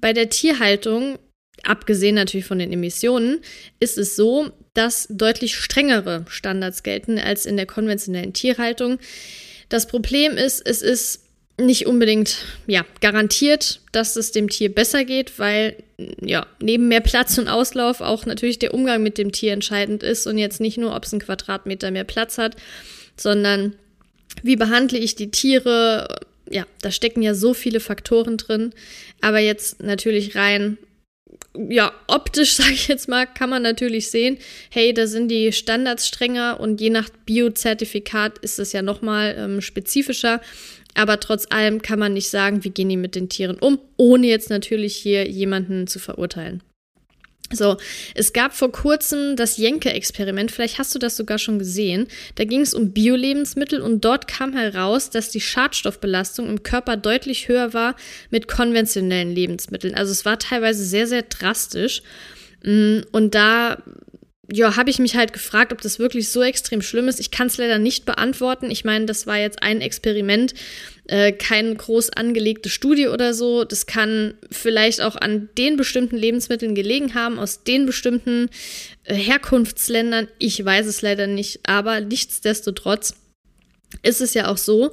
Bei 0.00 0.12
der 0.12 0.30
Tierhaltung, 0.30 1.18
abgesehen 1.64 2.14
natürlich 2.14 2.46
von 2.46 2.58
den 2.58 2.72
Emissionen, 2.72 3.40
ist 3.80 3.98
es 3.98 4.16
so, 4.16 4.50
dass 4.74 5.06
deutlich 5.10 5.56
strengere 5.56 6.24
Standards 6.28 6.82
gelten 6.82 7.18
als 7.18 7.46
in 7.46 7.56
der 7.56 7.66
konventionellen 7.66 8.32
Tierhaltung. 8.32 8.98
Das 9.68 9.86
Problem 9.86 10.36
ist, 10.36 10.66
es 10.66 10.82
ist 10.82 11.24
nicht 11.56 11.86
unbedingt 11.86 12.38
ja, 12.66 12.84
garantiert, 13.00 13.80
dass 13.92 14.16
es 14.16 14.32
dem 14.32 14.48
Tier 14.48 14.74
besser 14.74 15.04
geht, 15.04 15.38
weil 15.38 15.76
ja, 16.20 16.46
neben 16.60 16.88
mehr 16.88 17.00
Platz 17.00 17.38
und 17.38 17.48
Auslauf 17.48 18.00
auch 18.00 18.26
natürlich 18.26 18.58
der 18.58 18.74
Umgang 18.74 19.02
mit 19.02 19.18
dem 19.18 19.30
Tier 19.30 19.52
entscheidend 19.52 20.02
ist 20.02 20.26
und 20.26 20.36
jetzt 20.36 20.60
nicht 20.60 20.78
nur, 20.78 20.96
ob 20.96 21.04
es 21.04 21.12
einen 21.12 21.22
Quadratmeter 21.22 21.92
mehr 21.92 22.04
Platz 22.04 22.38
hat, 22.38 22.56
sondern 23.16 23.74
wie 24.42 24.56
behandle 24.56 24.98
ich 24.98 25.14
die 25.14 25.30
Tiere? 25.30 26.08
Ja, 26.50 26.66
da 26.82 26.90
stecken 26.90 27.22
ja 27.22 27.34
so 27.34 27.54
viele 27.54 27.78
Faktoren 27.78 28.36
drin, 28.36 28.72
aber 29.20 29.38
jetzt 29.38 29.80
natürlich 29.80 30.34
rein 30.34 30.76
ja, 31.56 31.92
optisch, 32.06 32.54
sage 32.56 32.72
ich 32.72 32.88
jetzt 32.88 33.08
mal, 33.08 33.26
kann 33.26 33.50
man 33.50 33.62
natürlich 33.62 34.10
sehen, 34.10 34.38
hey, 34.70 34.92
da 34.92 35.06
sind 35.06 35.28
die 35.28 35.52
Standards 35.52 36.06
strenger 36.08 36.60
und 36.60 36.80
je 36.80 36.90
nach 36.90 37.08
Biozertifikat 37.26 38.38
ist 38.38 38.58
es 38.58 38.72
ja 38.72 38.82
nochmal 38.82 39.34
ähm, 39.38 39.60
spezifischer. 39.60 40.40
Aber 40.96 41.18
trotz 41.18 41.46
allem 41.50 41.82
kann 41.82 41.98
man 41.98 42.12
nicht 42.12 42.28
sagen, 42.28 42.62
wie 42.62 42.70
gehen 42.70 42.88
die 42.88 42.96
mit 42.96 43.16
den 43.16 43.28
Tieren 43.28 43.58
um, 43.58 43.80
ohne 43.96 44.28
jetzt 44.28 44.48
natürlich 44.48 44.94
hier 44.94 45.28
jemanden 45.28 45.88
zu 45.88 45.98
verurteilen. 45.98 46.62
So, 47.52 47.76
es 48.14 48.32
gab 48.32 48.54
vor 48.54 48.72
kurzem 48.72 49.36
das 49.36 49.58
Jenke-Experiment, 49.58 50.50
vielleicht 50.50 50.78
hast 50.78 50.94
du 50.94 50.98
das 50.98 51.16
sogar 51.16 51.38
schon 51.38 51.58
gesehen. 51.58 52.08
Da 52.36 52.44
ging 52.44 52.62
es 52.62 52.72
um 52.72 52.92
Bio-Lebensmittel 52.92 53.80
und 53.80 54.04
dort 54.04 54.26
kam 54.26 54.54
heraus, 54.54 55.10
dass 55.10 55.30
die 55.30 55.42
Schadstoffbelastung 55.42 56.48
im 56.48 56.62
Körper 56.62 56.96
deutlich 56.96 57.48
höher 57.48 57.74
war 57.74 57.96
mit 58.30 58.48
konventionellen 58.48 59.30
Lebensmitteln. 59.30 59.94
Also 59.94 60.10
es 60.12 60.24
war 60.24 60.38
teilweise 60.38 60.84
sehr, 60.84 61.06
sehr 61.06 61.22
drastisch. 61.22 62.02
Mm, 62.64 63.00
und 63.12 63.34
da 63.34 63.82
ja, 64.52 64.76
habe 64.76 64.90
ich 64.90 64.98
mich 64.98 65.16
halt 65.16 65.32
gefragt, 65.32 65.72
ob 65.72 65.80
das 65.80 65.98
wirklich 65.98 66.28
so 66.30 66.42
extrem 66.42 66.82
schlimm 66.82 67.08
ist. 67.08 67.20
Ich 67.20 67.30
kann 67.30 67.46
es 67.46 67.56
leider 67.56 67.78
nicht 67.78 68.04
beantworten. 68.04 68.70
Ich 68.70 68.84
meine, 68.84 69.06
das 69.06 69.26
war 69.26 69.38
jetzt 69.38 69.62
ein 69.62 69.80
Experiment, 69.80 70.54
äh, 71.06 71.32
keine 71.32 71.74
groß 71.74 72.10
angelegte 72.10 72.68
Studie 72.68 73.08
oder 73.08 73.34
so. 73.34 73.64
Das 73.64 73.86
kann 73.86 74.34
vielleicht 74.50 75.00
auch 75.00 75.16
an 75.16 75.48
den 75.58 75.76
bestimmten 75.76 76.16
Lebensmitteln 76.16 76.74
gelegen 76.74 77.14
haben, 77.14 77.38
aus 77.38 77.64
den 77.64 77.86
bestimmten 77.86 78.48
äh, 79.04 79.14
Herkunftsländern. 79.14 80.28
Ich 80.38 80.64
weiß 80.64 80.86
es 80.86 81.02
leider 81.02 81.26
nicht, 81.26 81.60
aber 81.64 82.00
nichtsdestotrotz 82.00 83.14
ist 84.02 84.20
es 84.20 84.34
ja 84.34 84.48
auch 84.48 84.58
so, 84.58 84.92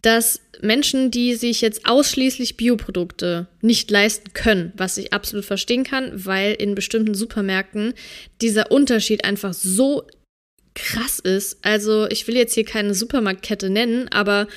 dass 0.00 0.40
Menschen, 0.60 1.10
die 1.10 1.34
sich 1.34 1.60
jetzt 1.60 1.86
ausschließlich 1.86 2.56
Bioprodukte 2.56 3.46
nicht 3.60 3.90
leisten 3.90 4.32
können, 4.32 4.72
was 4.76 4.98
ich 4.98 5.12
absolut 5.12 5.44
verstehen 5.44 5.84
kann, 5.84 6.12
weil 6.24 6.54
in 6.54 6.74
bestimmten 6.74 7.14
Supermärkten 7.14 7.94
dieser 8.40 8.70
Unterschied 8.72 9.24
einfach 9.24 9.54
so 9.54 10.06
krass 10.74 11.18
ist. 11.18 11.58
Also 11.62 12.08
ich 12.08 12.26
will 12.26 12.36
jetzt 12.36 12.54
hier 12.54 12.64
keine 12.64 12.94
Supermarktkette 12.94 13.70
nennen, 13.70 14.08
aber 14.08 14.48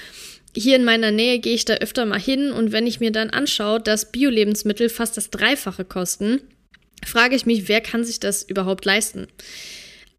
hier 0.56 0.76
in 0.76 0.86
meiner 0.86 1.12
Nähe 1.12 1.40
gehe 1.40 1.54
ich 1.54 1.66
da 1.66 1.76
öfter 1.76 2.06
mal 2.06 2.20
hin 2.20 2.52
und 2.52 2.72
wenn 2.72 2.88
ich 2.88 3.00
mir 3.00 3.12
dann 3.12 3.30
anschaue, 3.30 3.80
dass 3.80 4.12
Bio-Lebensmittel 4.12 4.90
fast 4.90 5.18
das 5.18 5.30
Dreifache 5.30 5.86
kosten, 5.86 6.42
frage 7.06 7.36
ich 7.36 7.46
mich, 7.46 7.68
wer 7.68 7.82
kann 7.82 8.04
sich 8.04 8.20
das 8.20 8.44
überhaupt 8.44 8.86
leisten? 8.86 9.28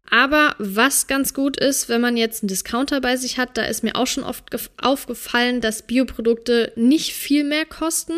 Aber 0.09 0.55
was 0.57 1.07
ganz 1.07 1.33
gut 1.33 1.59
ist, 1.59 1.89
wenn 1.89 1.99
man 1.99 2.15
jetzt 2.15 2.41
einen 2.41 2.47
Discounter 2.47 3.01
bei 3.01 3.17
sich 3.17 3.37
hat, 3.37 3.57
da 3.57 3.65
ist 3.65 3.83
mir 3.83 3.95
auch 3.97 4.07
schon 4.07 4.23
oft 4.23 4.45
aufgefallen, 4.81 5.59
dass 5.59 5.81
Bioprodukte 5.81 6.71
nicht 6.75 7.11
viel 7.13 7.43
mehr 7.43 7.65
kosten 7.65 8.13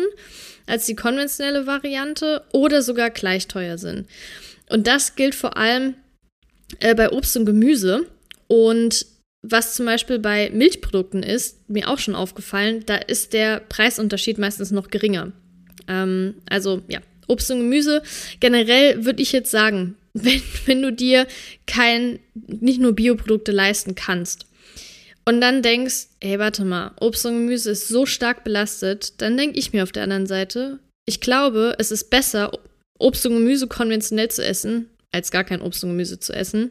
als 0.66 0.86
die 0.86 0.94
konventionelle 0.94 1.66
Variante 1.66 2.44
oder 2.52 2.82
sogar 2.82 3.10
gleich 3.10 3.48
teuer 3.48 3.76
sind. 3.76 4.06
Und 4.68 4.86
das 4.86 5.16
gilt 5.16 5.34
vor 5.34 5.56
allem 5.56 5.94
äh, 6.78 6.94
bei 6.94 7.10
Obst 7.10 7.36
und 7.36 7.44
Gemüse. 7.44 8.06
Und 8.46 9.04
was 9.42 9.74
zum 9.74 9.86
Beispiel 9.86 10.18
bei 10.18 10.50
Milchprodukten 10.50 11.22
ist, 11.22 11.68
mir 11.68 11.88
auch 11.88 11.98
schon 11.98 12.14
aufgefallen, 12.14 12.84
da 12.86 12.96
ist 12.96 13.32
der 13.32 13.60
Preisunterschied 13.60 14.38
meistens 14.38 14.70
noch 14.70 14.88
geringer. 14.88 15.32
Ähm, 15.88 16.34
also 16.48 16.82
ja, 16.88 17.00
Obst 17.26 17.50
und 17.50 17.58
Gemüse. 17.58 18.02
Generell 18.40 19.04
würde 19.04 19.22
ich 19.22 19.32
jetzt 19.32 19.50
sagen, 19.50 19.96
wenn, 20.12 20.42
wenn 20.66 20.82
du 20.82 20.92
dir 20.92 21.26
kein, 21.66 22.18
nicht 22.34 22.80
nur 22.80 22.92
Bioprodukte 22.92 23.52
leisten 23.52 23.94
kannst 23.94 24.46
und 25.24 25.40
dann 25.40 25.62
denkst, 25.62 26.08
ey, 26.18 26.38
warte 26.38 26.64
mal, 26.64 26.92
Obst 27.00 27.24
und 27.24 27.34
Gemüse 27.34 27.70
ist 27.70 27.88
so 27.88 28.06
stark 28.06 28.42
belastet, 28.44 29.20
dann 29.22 29.36
denke 29.36 29.58
ich 29.58 29.72
mir 29.72 29.84
auf 29.84 29.92
der 29.92 30.02
anderen 30.02 30.26
Seite, 30.26 30.80
ich 31.06 31.20
glaube, 31.20 31.76
es 31.78 31.90
ist 31.90 32.10
besser, 32.10 32.52
Obst 32.98 33.24
und 33.26 33.34
Gemüse 33.34 33.66
konventionell 33.66 34.30
zu 34.30 34.44
essen, 34.44 34.90
als 35.12 35.30
gar 35.30 35.44
kein 35.44 35.62
Obst 35.62 35.82
und 35.84 35.90
Gemüse 35.90 36.18
zu 36.18 36.32
essen. 36.32 36.70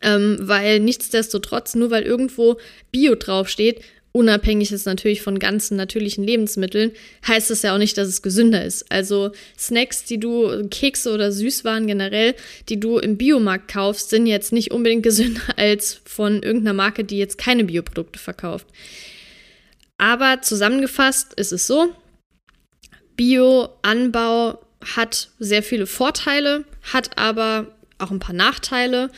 Ähm, 0.00 0.38
weil 0.40 0.80
nichtsdestotrotz, 0.80 1.74
nur 1.74 1.90
weil 1.90 2.02
irgendwo 2.02 2.58
Bio 2.90 3.14
draufsteht, 3.14 3.82
unabhängig 4.12 4.72
ist 4.72 4.86
natürlich 4.86 5.22
von 5.22 5.38
ganzen 5.38 5.76
natürlichen 5.76 6.24
Lebensmitteln, 6.24 6.92
heißt 7.26 7.50
das 7.50 7.62
ja 7.62 7.74
auch 7.74 7.78
nicht, 7.78 7.96
dass 7.96 8.08
es 8.08 8.22
gesünder 8.22 8.64
ist. 8.64 8.90
Also 8.92 9.32
Snacks, 9.58 10.04
die 10.04 10.20
du, 10.20 10.68
Kekse 10.68 11.12
oder 11.12 11.32
Süßwaren 11.32 11.86
generell, 11.86 12.34
die 12.68 12.78
du 12.78 12.98
im 12.98 13.16
Biomarkt 13.16 13.72
kaufst, 13.72 14.10
sind 14.10 14.26
jetzt 14.26 14.52
nicht 14.52 14.70
unbedingt 14.70 15.02
gesünder 15.04 15.42
als 15.56 16.00
von 16.04 16.42
irgendeiner 16.42 16.74
Marke, 16.74 17.04
die 17.04 17.18
jetzt 17.18 17.38
keine 17.38 17.64
Bioprodukte 17.64 18.18
verkauft. 18.18 18.66
Aber 19.98 20.42
zusammengefasst 20.42 21.32
ist 21.34 21.52
es 21.52 21.66
so, 21.66 21.94
Bioanbau 23.16 24.58
hat 24.96 25.30
sehr 25.38 25.62
viele 25.62 25.86
Vorteile, 25.86 26.64
hat 26.92 27.18
aber 27.18 27.68
auch 27.98 28.10
ein 28.10 28.18
paar 28.18 28.34
Nachteile. 28.34 29.10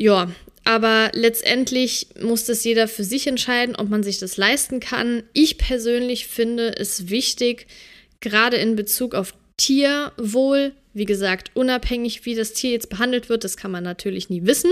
Ja, 0.00 0.32
aber 0.64 1.10
letztendlich 1.12 2.06
muss 2.22 2.46
das 2.46 2.64
jeder 2.64 2.88
für 2.88 3.04
sich 3.04 3.26
entscheiden, 3.26 3.76
ob 3.76 3.90
man 3.90 4.02
sich 4.02 4.16
das 4.16 4.38
leisten 4.38 4.80
kann. 4.80 5.24
Ich 5.34 5.58
persönlich 5.58 6.26
finde 6.26 6.74
es 6.74 7.10
wichtig, 7.10 7.66
gerade 8.20 8.56
in 8.56 8.76
Bezug 8.76 9.14
auf 9.14 9.34
Tierwohl, 9.58 10.72
wie 10.94 11.04
gesagt, 11.04 11.50
unabhängig, 11.52 12.24
wie 12.24 12.34
das 12.34 12.54
Tier 12.54 12.70
jetzt 12.70 12.88
behandelt 12.88 13.28
wird, 13.28 13.44
das 13.44 13.58
kann 13.58 13.72
man 13.72 13.84
natürlich 13.84 14.30
nie 14.30 14.46
wissen. 14.46 14.70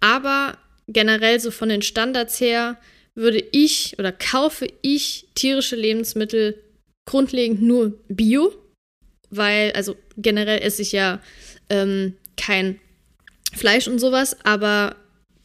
Aber 0.00 0.58
generell 0.88 1.38
so 1.38 1.52
von 1.52 1.68
den 1.68 1.82
Standards 1.82 2.40
her 2.40 2.76
würde 3.14 3.44
ich 3.52 3.94
oder 3.96 4.10
kaufe 4.10 4.66
ich 4.82 5.28
tierische 5.36 5.76
Lebensmittel 5.76 6.60
grundlegend 7.06 7.62
nur 7.62 7.96
Bio, 8.08 8.52
weil, 9.30 9.70
also 9.74 9.94
generell 10.16 10.58
esse 10.62 10.82
ich 10.82 10.90
ja 10.90 11.22
ähm, 11.70 12.16
kein 12.36 12.80
Fleisch 13.54 13.88
und 13.88 13.98
sowas, 13.98 14.36
aber 14.44 14.96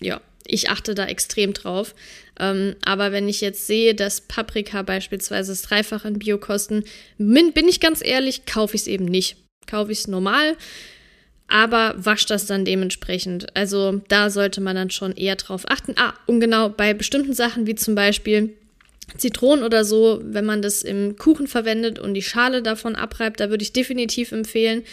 ja, 0.01 0.21
ich 0.45 0.69
achte 0.69 0.95
da 0.95 1.05
extrem 1.05 1.53
drauf. 1.53 1.95
Ähm, 2.39 2.75
aber 2.83 3.11
wenn 3.11 3.29
ich 3.29 3.41
jetzt 3.41 3.67
sehe, 3.67 3.95
dass 3.95 4.21
Paprika 4.21 4.81
beispielsweise 4.81 5.51
das 5.51 5.61
Dreifache 5.61 6.07
in 6.07 6.19
Bio 6.19 6.37
kosten, 6.37 6.83
bin, 7.17 7.53
bin 7.53 7.67
ich 7.67 7.79
ganz 7.79 8.03
ehrlich, 8.03 8.45
kaufe 8.45 8.75
ich 8.75 8.81
es 8.81 8.87
eben 8.87 9.05
nicht. 9.05 9.37
Kaufe 9.67 9.91
ich 9.91 9.99
es 9.99 10.07
normal, 10.07 10.57
aber 11.47 11.95
wasche 11.97 12.27
das 12.27 12.45
dann 12.45 12.65
dementsprechend. 12.65 13.55
Also 13.55 14.01
da 14.09 14.29
sollte 14.29 14.59
man 14.59 14.75
dann 14.75 14.89
schon 14.89 15.13
eher 15.13 15.37
drauf 15.37 15.63
achten. 15.69 15.93
Ah, 15.97 16.13
und 16.25 16.41
genau, 16.41 16.69
bei 16.69 16.93
bestimmten 16.93 17.33
Sachen 17.33 17.65
wie 17.65 17.75
zum 17.75 17.95
Beispiel 17.95 18.53
Zitronen 19.17 19.63
oder 19.63 19.85
so, 19.85 20.19
wenn 20.23 20.45
man 20.45 20.61
das 20.61 20.81
im 20.81 21.17
Kuchen 21.17 21.47
verwendet 21.47 21.99
und 21.99 22.13
die 22.13 22.21
Schale 22.21 22.61
davon 22.61 22.95
abreibt, 22.95 23.39
da 23.39 23.49
würde 23.49 23.63
ich 23.63 23.73
definitiv 23.73 24.31
empfehlen, 24.31 24.83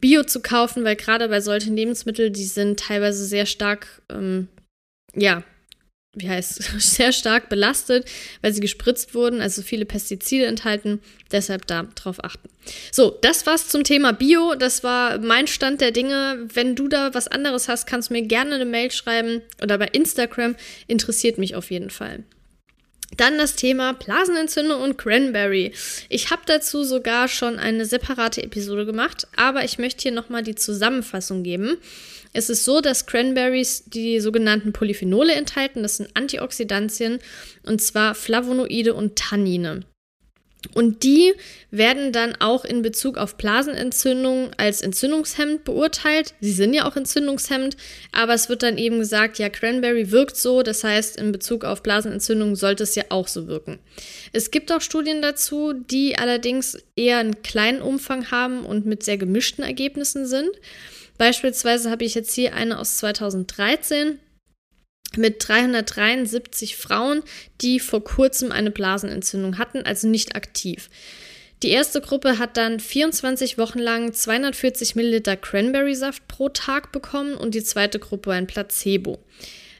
Bio 0.00 0.24
zu 0.24 0.40
kaufen, 0.40 0.84
weil 0.84 0.96
gerade 0.96 1.28
bei 1.28 1.40
solchen 1.40 1.76
Lebensmitteln, 1.76 2.32
die 2.32 2.44
sind 2.44 2.80
teilweise 2.80 3.24
sehr 3.24 3.46
stark, 3.46 4.02
ähm, 4.10 4.48
ja, 5.14 5.42
wie 6.14 6.28
heißt, 6.28 6.62
sehr 6.80 7.12
stark 7.12 7.48
belastet, 7.48 8.08
weil 8.42 8.52
sie 8.52 8.60
gespritzt 8.60 9.14
wurden, 9.14 9.40
also 9.40 9.62
viele 9.62 9.84
Pestizide 9.84 10.46
enthalten. 10.46 11.00
Deshalb 11.30 11.66
da 11.66 11.84
drauf 11.94 12.22
achten. 12.24 12.48
So, 12.90 13.16
das 13.22 13.46
war's 13.46 13.68
zum 13.68 13.84
Thema 13.84 14.12
Bio. 14.12 14.54
Das 14.56 14.82
war 14.82 15.18
mein 15.18 15.46
Stand 15.46 15.80
der 15.80 15.92
Dinge. 15.92 16.48
Wenn 16.52 16.74
du 16.74 16.88
da 16.88 17.14
was 17.14 17.28
anderes 17.28 17.68
hast, 17.68 17.86
kannst 17.86 18.10
du 18.10 18.14
mir 18.14 18.22
gerne 18.22 18.56
eine 18.56 18.64
Mail 18.64 18.90
schreiben 18.90 19.42
oder 19.62 19.78
bei 19.78 19.86
Instagram. 19.86 20.56
Interessiert 20.86 21.38
mich 21.38 21.54
auf 21.54 21.70
jeden 21.70 21.90
Fall. 21.90 22.24
Dann 23.16 23.38
das 23.38 23.56
Thema 23.56 23.92
Blasenentzündung 23.92 24.80
und 24.80 24.96
Cranberry. 24.96 25.72
Ich 26.08 26.30
habe 26.30 26.42
dazu 26.46 26.84
sogar 26.84 27.28
schon 27.28 27.58
eine 27.58 27.84
separate 27.84 28.42
Episode 28.42 28.86
gemacht, 28.86 29.26
aber 29.36 29.64
ich 29.64 29.78
möchte 29.78 30.02
hier 30.02 30.12
nochmal 30.12 30.42
die 30.42 30.54
Zusammenfassung 30.54 31.42
geben. 31.42 31.76
Es 32.32 32.48
ist 32.48 32.64
so, 32.64 32.80
dass 32.80 33.06
Cranberries 33.06 33.84
die 33.86 34.20
sogenannten 34.20 34.72
Polyphenole 34.72 35.32
enthalten. 35.34 35.82
Das 35.82 35.96
sind 35.96 36.10
Antioxidantien 36.14 37.18
und 37.66 37.82
zwar 37.82 38.14
Flavonoide 38.14 38.94
und 38.94 39.16
Tannine. 39.16 39.82
Und 40.74 41.02
die 41.02 41.32
werden 41.70 42.12
dann 42.12 42.36
auch 42.38 42.64
in 42.64 42.82
Bezug 42.82 43.16
auf 43.16 43.36
Blasenentzündungen 43.36 44.50
als 44.58 44.82
entzündungshemmend 44.82 45.64
beurteilt. 45.64 46.34
Sie 46.40 46.52
sind 46.52 46.74
ja 46.74 46.86
auch 46.86 46.96
entzündungshemmend, 46.96 47.76
aber 48.12 48.34
es 48.34 48.48
wird 48.48 48.62
dann 48.62 48.76
eben 48.76 48.98
gesagt, 48.98 49.38
ja, 49.38 49.48
Cranberry 49.48 50.10
wirkt 50.10 50.36
so, 50.36 50.62
das 50.62 50.84
heißt, 50.84 51.16
in 51.16 51.32
Bezug 51.32 51.64
auf 51.64 51.82
Blasenentzündungen 51.82 52.56
sollte 52.56 52.82
es 52.82 52.94
ja 52.94 53.04
auch 53.08 53.26
so 53.26 53.46
wirken. 53.46 53.78
Es 54.32 54.50
gibt 54.50 54.70
auch 54.70 54.82
Studien 54.82 55.22
dazu, 55.22 55.72
die 55.72 56.18
allerdings 56.18 56.78
eher 56.94 57.18
einen 57.18 57.42
kleinen 57.42 57.80
Umfang 57.80 58.30
haben 58.30 58.64
und 58.66 58.84
mit 58.84 59.02
sehr 59.02 59.16
gemischten 59.16 59.64
Ergebnissen 59.64 60.26
sind. 60.26 60.50
Beispielsweise 61.16 61.90
habe 61.90 62.04
ich 62.04 62.14
jetzt 62.14 62.34
hier 62.34 62.54
eine 62.54 62.78
aus 62.78 62.98
2013 62.98 64.18
mit 65.16 65.46
373 65.46 66.76
Frauen, 66.76 67.22
die 67.60 67.80
vor 67.80 68.04
kurzem 68.04 68.52
eine 68.52 68.70
Blasenentzündung 68.70 69.58
hatten, 69.58 69.82
also 69.82 70.08
nicht 70.08 70.36
aktiv. 70.36 70.88
Die 71.62 71.70
erste 71.70 72.00
Gruppe 72.00 72.38
hat 72.38 72.56
dann 72.56 72.80
24 72.80 73.58
Wochen 73.58 73.80
lang 73.80 74.14
240 74.14 74.94
Milliliter 74.94 75.36
Cranberry-Saft 75.36 76.26
pro 76.26 76.48
Tag 76.48 76.90
bekommen 76.90 77.34
und 77.34 77.54
die 77.54 77.62
zweite 77.62 77.98
Gruppe 77.98 78.32
ein 78.32 78.46
Placebo. 78.46 79.18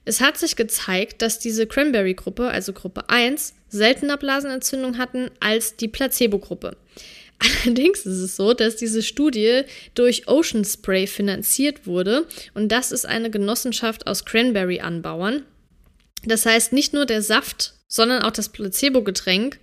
Es 0.04 0.20
hat 0.20 0.36
sich 0.36 0.56
gezeigt, 0.56 1.22
dass 1.22 1.38
diese 1.38 1.66
Cranberry-Gruppe, 1.66 2.48
also 2.48 2.72
Gruppe 2.72 3.08
1, 3.08 3.54
seltener 3.68 4.16
Blasenentzündung 4.16 4.98
hatten 4.98 5.30
als 5.40 5.76
die 5.76 5.88
Placebo-Gruppe. 5.88 6.76
Allerdings 7.40 8.00
ist 8.00 8.18
es 8.18 8.36
so, 8.36 8.52
dass 8.52 8.76
diese 8.76 9.02
Studie 9.02 9.62
durch 9.94 10.28
Ocean 10.28 10.64
Spray 10.64 11.06
finanziert 11.06 11.86
wurde 11.86 12.26
und 12.54 12.68
das 12.68 12.92
ist 12.92 13.06
eine 13.06 13.30
Genossenschaft 13.30 14.06
aus 14.06 14.24
Cranberry-Anbauern. 14.24 15.42
Das 16.24 16.44
heißt, 16.44 16.72
nicht 16.72 16.92
nur 16.92 17.06
der 17.06 17.22
Saft, 17.22 17.74
sondern 17.88 18.22
auch 18.22 18.30
das 18.30 18.50
Placebo-Getränk 18.50 19.58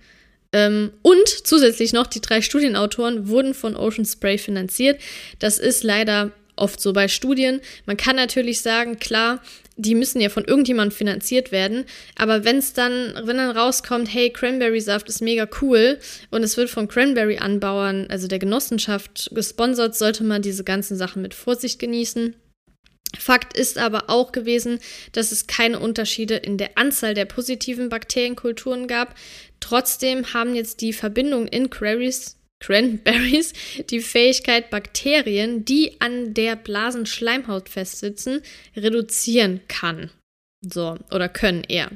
ähm, 0.52 0.92
und 1.02 1.28
zusätzlich 1.28 1.92
noch 1.92 2.06
die 2.06 2.20
drei 2.20 2.42
Studienautoren 2.42 3.28
wurden 3.28 3.54
von 3.54 3.76
Ocean 3.76 4.04
Spray 4.04 4.38
finanziert. 4.38 5.00
Das 5.38 5.58
ist 5.58 5.84
leider 5.84 6.32
oft 6.58 6.80
so 6.80 6.92
bei 6.92 7.08
Studien. 7.08 7.60
Man 7.86 7.96
kann 7.96 8.16
natürlich 8.16 8.60
sagen, 8.60 8.98
klar, 8.98 9.40
die 9.76 9.94
müssen 9.94 10.20
ja 10.20 10.28
von 10.28 10.44
irgendjemandem 10.44 10.96
finanziert 10.96 11.52
werden. 11.52 11.84
Aber 12.16 12.44
wenn 12.44 12.58
es 12.58 12.72
dann, 12.72 13.14
wenn 13.22 13.36
dann 13.36 13.56
rauskommt, 13.56 14.12
hey, 14.12 14.30
Cranberry-Saft 14.30 15.08
ist 15.08 15.22
mega 15.22 15.48
cool 15.62 15.98
und 16.30 16.42
es 16.42 16.56
wird 16.56 16.68
von 16.68 16.88
Cranberry-Anbauern, 16.88 18.08
also 18.10 18.26
der 18.26 18.40
Genossenschaft, 18.40 19.30
gesponsert, 19.32 19.96
sollte 19.96 20.24
man 20.24 20.42
diese 20.42 20.64
ganzen 20.64 20.96
Sachen 20.96 21.22
mit 21.22 21.34
Vorsicht 21.34 21.78
genießen. 21.78 22.34
Fakt 23.16 23.56
ist 23.56 23.78
aber 23.78 24.10
auch 24.10 24.32
gewesen, 24.32 24.80
dass 25.12 25.32
es 25.32 25.46
keine 25.46 25.78
Unterschiede 25.78 26.36
in 26.36 26.58
der 26.58 26.76
Anzahl 26.76 27.14
der 27.14 27.24
positiven 27.24 27.88
Bakterienkulturen 27.88 28.86
gab. 28.86 29.14
Trotzdem 29.60 30.34
haben 30.34 30.54
jetzt 30.54 30.82
die 30.82 30.92
Verbindungen 30.92 31.48
in 31.48 31.70
Cranberries 31.70 32.37
Cranberries 32.60 33.52
die 33.90 34.00
Fähigkeit, 34.00 34.70
Bakterien, 34.70 35.64
die 35.64 36.00
an 36.00 36.34
der 36.34 36.56
Blasenschleimhaut 36.56 37.68
festsitzen, 37.68 38.42
reduzieren 38.76 39.60
kann. 39.68 40.10
So, 40.60 40.98
oder 41.12 41.28
können 41.28 41.62
eher. 41.64 41.90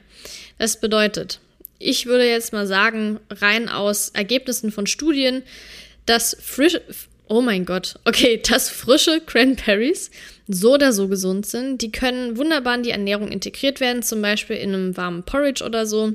Das 0.58 0.80
bedeutet, 0.80 1.40
ich 1.78 2.06
würde 2.06 2.28
jetzt 2.28 2.52
mal 2.52 2.66
sagen, 2.66 3.18
rein 3.28 3.68
aus 3.68 4.10
Ergebnissen 4.10 4.70
von 4.70 4.86
Studien, 4.86 5.42
dass 6.06 6.36
frische, 6.40 6.82
oh 7.26 7.40
mein 7.40 7.64
Gott, 7.64 7.98
okay, 8.04 8.40
dass 8.48 8.70
frische 8.70 9.20
Cranberries 9.20 10.10
so 10.46 10.74
oder 10.74 10.92
so 10.92 11.08
gesund 11.08 11.46
sind. 11.46 11.82
Die 11.82 11.90
können 11.90 12.36
wunderbar 12.36 12.76
in 12.76 12.82
die 12.84 12.90
Ernährung 12.90 13.28
integriert 13.28 13.80
werden, 13.80 14.02
zum 14.02 14.22
Beispiel 14.22 14.56
in 14.56 14.74
einem 14.74 14.96
warmen 14.96 15.24
Porridge 15.24 15.64
oder 15.64 15.86
so. 15.86 16.14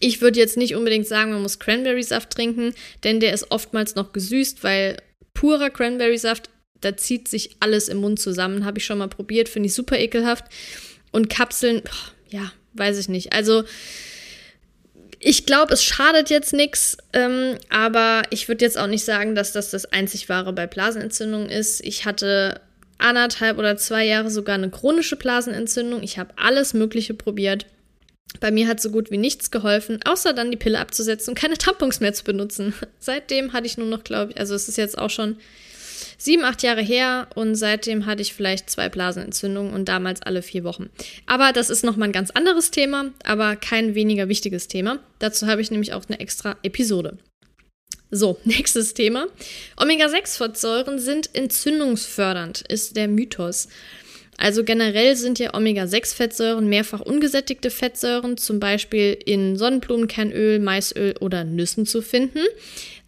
Ich 0.00 0.20
würde 0.20 0.38
jetzt 0.38 0.56
nicht 0.56 0.74
unbedingt 0.74 1.06
sagen, 1.06 1.32
man 1.32 1.42
muss 1.42 1.58
Cranberry-Saft 1.58 2.30
trinken, 2.30 2.74
denn 3.04 3.20
der 3.20 3.32
ist 3.32 3.50
oftmals 3.50 3.94
noch 3.94 4.12
gesüßt, 4.12 4.62
weil 4.62 4.96
purer 5.34 5.70
Cranberry-Saft, 5.70 6.50
da 6.80 6.96
zieht 6.96 7.28
sich 7.28 7.56
alles 7.60 7.88
im 7.88 7.98
Mund 7.98 8.20
zusammen. 8.20 8.64
Habe 8.64 8.78
ich 8.78 8.84
schon 8.84 8.98
mal 8.98 9.08
probiert, 9.08 9.48
finde 9.48 9.68
ich 9.68 9.74
super 9.74 9.98
ekelhaft. 9.98 10.44
Und 11.10 11.30
Kapseln, 11.30 11.82
ja, 12.28 12.52
weiß 12.74 12.98
ich 12.98 13.08
nicht. 13.08 13.32
Also, 13.32 13.64
ich 15.20 15.46
glaube, 15.46 15.74
es 15.74 15.82
schadet 15.82 16.30
jetzt 16.30 16.52
nichts, 16.52 16.96
ähm, 17.12 17.56
aber 17.70 18.22
ich 18.30 18.46
würde 18.46 18.64
jetzt 18.64 18.78
auch 18.78 18.86
nicht 18.86 19.04
sagen, 19.04 19.34
dass 19.34 19.52
das 19.52 19.70
das 19.70 19.86
einzig 19.86 20.28
wahre 20.28 20.52
bei 20.52 20.66
Blasenentzündungen 20.66 21.50
ist. 21.50 21.84
Ich 21.84 22.04
hatte 22.04 22.60
anderthalb 22.98 23.58
oder 23.58 23.76
zwei 23.76 24.04
Jahre 24.04 24.30
sogar 24.30 24.54
eine 24.54 24.70
chronische 24.70 25.16
Blasenentzündung. 25.16 26.02
Ich 26.02 26.18
habe 26.18 26.34
alles 26.36 26.74
Mögliche 26.74 27.14
probiert. 27.14 27.66
Bei 28.40 28.50
mir 28.50 28.68
hat 28.68 28.80
so 28.80 28.90
gut 28.90 29.10
wie 29.10 29.18
nichts 29.18 29.50
geholfen, 29.50 30.00
außer 30.04 30.32
dann 30.32 30.50
die 30.50 30.56
Pille 30.56 30.78
abzusetzen 30.78 31.30
und 31.30 31.38
keine 31.38 31.58
Tampons 31.58 32.00
mehr 32.00 32.12
zu 32.12 32.24
benutzen. 32.24 32.74
Seitdem 32.98 33.52
hatte 33.52 33.66
ich 33.66 33.78
nur 33.78 33.86
noch, 33.86 34.04
glaube 34.04 34.32
ich, 34.32 34.38
also 34.38 34.54
es 34.54 34.68
ist 34.68 34.76
jetzt 34.76 34.98
auch 34.98 35.10
schon 35.10 35.36
sieben, 36.16 36.44
acht 36.44 36.62
Jahre 36.62 36.82
her 36.82 37.28
und 37.34 37.54
seitdem 37.54 38.06
hatte 38.06 38.22
ich 38.22 38.34
vielleicht 38.34 38.70
zwei 38.70 38.88
Blasenentzündungen 38.88 39.72
und 39.72 39.88
damals 39.88 40.22
alle 40.22 40.42
vier 40.42 40.64
Wochen. 40.64 40.90
Aber 41.26 41.52
das 41.52 41.70
ist 41.70 41.84
nochmal 41.84 42.08
ein 42.08 42.12
ganz 42.12 42.30
anderes 42.30 42.70
Thema, 42.70 43.12
aber 43.24 43.56
kein 43.56 43.94
weniger 43.94 44.28
wichtiges 44.28 44.68
Thema. 44.68 44.98
Dazu 45.18 45.46
habe 45.46 45.60
ich 45.60 45.70
nämlich 45.70 45.92
auch 45.92 46.04
eine 46.08 46.20
extra 46.20 46.56
Episode. 46.62 47.18
So, 48.10 48.38
nächstes 48.44 48.94
Thema. 48.94 49.26
Omega-6-Fettsäuren 49.76 50.98
sind 50.98 51.34
entzündungsfördernd, 51.34 52.62
ist 52.68 52.96
der 52.96 53.08
Mythos. 53.08 53.68
Also 54.40 54.62
generell 54.62 55.16
sind 55.16 55.40
ja 55.40 55.52
Omega-6-Fettsäuren 55.52 56.68
mehrfach 56.68 57.00
ungesättigte 57.00 57.70
Fettsäuren, 57.70 58.36
zum 58.36 58.60
Beispiel 58.60 59.18
in 59.24 59.56
Sonnenblumenkernöl, 59.56 60.60
Maisöl 60.60 61.16
oder 61.18 61.42
Nüssen 61.42 61.86
zu 61.86 62.02
finden. 62.02 62.44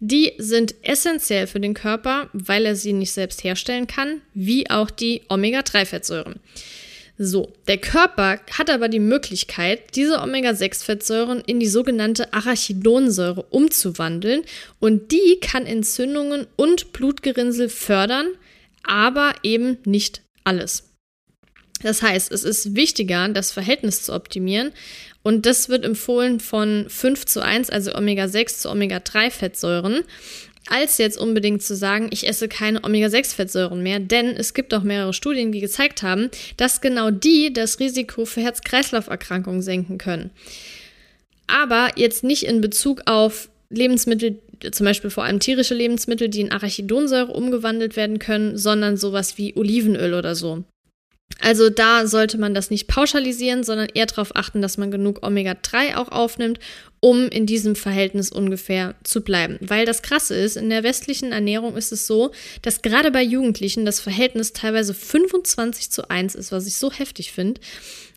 Die 0.01 0.33
sind 0.37 0.75
essentiell 0.81 1.47
für 1.47 1.61
den 1.61 1.73
Körper, 1.73 2.29
weil 2.33 2.65
er 2.65 2.75
sie 2.75 2.91
nicht 2.91 3.13
selbst 3.13 3.45
herstellen 3.45 3.87
kann, 3.87 4.21
wie 4.33 4.69
auch 4.69 4.91
die 4.91 5.21
Omega-3-Fettsäuren. 5.29 6.35
So, 7.17 7.53
der 7.67 7.77
Körper 7.77 8.41
hat 8.51 8.69
aber 8.69 8.89
die 8.89 8.99
Möglichkeit, 8.99 9.95
diese 9.95 10.19
Omega-6-Fettsäuren 10.19 11.41
in 11.45 11.61
die 11.61 11.67
sogenannte 11.67 12.33
Arachidonsäure 12.33 13.43
umzuwandeln 13.43 14.41
und 14.79 15.13
die 15.13 15.39
kann 15.39 15.65
Entzündungen 15.65 16.47
und 16.57 16.91
Blutgerinnsel 16.91 17.69
fördern, 17.69 18.27
aber 18.83 19.33
eben 19.43 19.77
nicht 19.85 20.23
alles. 20.43 20.90
Das 21.83 22.01
heißt, 22.01 22.31
es 22.31 22.43
ist 22.43 22.75
wichtiger, 22.75 23.29
das 23.29 23.51
Verhältnis 23.51 24.03
zu 24.03 24.13
optimieren. 24.13 24.71
Und 25.23 25.45
das 25.45 25.69
wird 25.69 25.85
empfohlen 25.85 26.39
von 26.39 26.85
5 26.89 27.25
zu 27.25 27.43
1, 27.43 27.69
also 27.69 27.93
Omega-6 27.93 28.61
zu 28.61 28.69
Omega-3-Fettsäuren, 28.71 30.03
als 30.67 30.97
jetzt 30.97 31.17
unbedingt 31.17 31.61
zu 31.61 31.75
sagen, 31.75 32.09
ich 32.11 32.27
esse 32.27 32.47
keine 32.47 32.83
Omega-6-Fettsäuren 32.83 33.83
mehr. 33.83 33.99
Denn 33.99 34.27
es 34.27 34.53
gibt 34.53 34.73
auch 34.73 34.83
mehrere 34.83 35.13
Studien, 35.13 35.51
die 35.51 35.59
gezeigt 35.59 36.01
haben, 36.01 36.29
dass 36.57 36.81
genau 36.81 37.11
die 37.11 37.53
das 37.53 37.79
Risiko 37.79 38.25
für 38.25 38.41
Herz-Kreislauf-Erkrankungen 38.41 39.61
senken 39.61 39.97
können. 39.97 40.31
Aber 41.47 41.89
jetzt 41.95 42.23
nicht 42.23 42.43
in 42.43 42.61
Bezug 42.61 43.01
auf 43.05 43.49
Lebensmittel, 43.69 44.39
zum 44.71 44.85
Beispiel 44.85 45.09
vor 45.09 45.23
allem 45.23 45.39
tierische 45.39 45.73
Lebensmittel, 45.73 46.29
die 46.29 46.41
in 46.41 46.51
Arachidonsäure 46.51 47.31
umgewandelt 47.31 47.95
werden 47.95 48.19
können, 48.19 48.57
sondern 48.57 48.97
sowas 48.97 49.37
wie 49.37 49.55
Olivenöl 49.55 50.13
oder 50.13 50.35
so. 50.35 50.63
Also 51.39 51.69
da 51.69 52.05
sollte 52.05 52.37
man 52.37 52.53
das 52.53 52.69
nicht 52.69 52.87
pauschalisieren, 52.87 53.63
sondern 53.63 53.87
eher 53.93 54.05
darauf 54.05 54.35
achten, 54.35 54.61
dass 54.61 54.77
man 54.77 54.91
genug 54.91 55.25
Omega-3 55.25 55.95
auch 55.95 56.09
aufnimmt, 56.09 56.59
um 56.99 57.27
in 57.29 57.47
diesem 57.47 57.75
Verhältnis 57.75 58.31
ungefähr 58.31 58.93
zu 59.03 59.21
bleiben. 59.21 59.57
Weil 59.59 59.85
das 59.85 60.03
Krasse 60.03 60.35
ist, 60.35 60.55
in 60.55 60.69
der 60.69 60.83
westlichen 60.83 61.31
Ernährung 61.31 61.75
ist 61.75 61.91
es 61.91 62.05
so, 62.05 62.31
dass 62.61 62.83
gerade 62.83 63.11
bei 63.11 63.23
Jugendlichen 63.23 63.85
das 63.85 63.99
Verhältnis 63.99 64.53
teilweise 64.53 64.93
25 64.93 65.89
zu 65.89 66.09
1 66.09 66.35
ist, 66.35 66.51
was 66.51 66.67
ich 66.67 66.75
so 66.75 66.91
heftig 66.91 67.31
finde. 67.31 67.59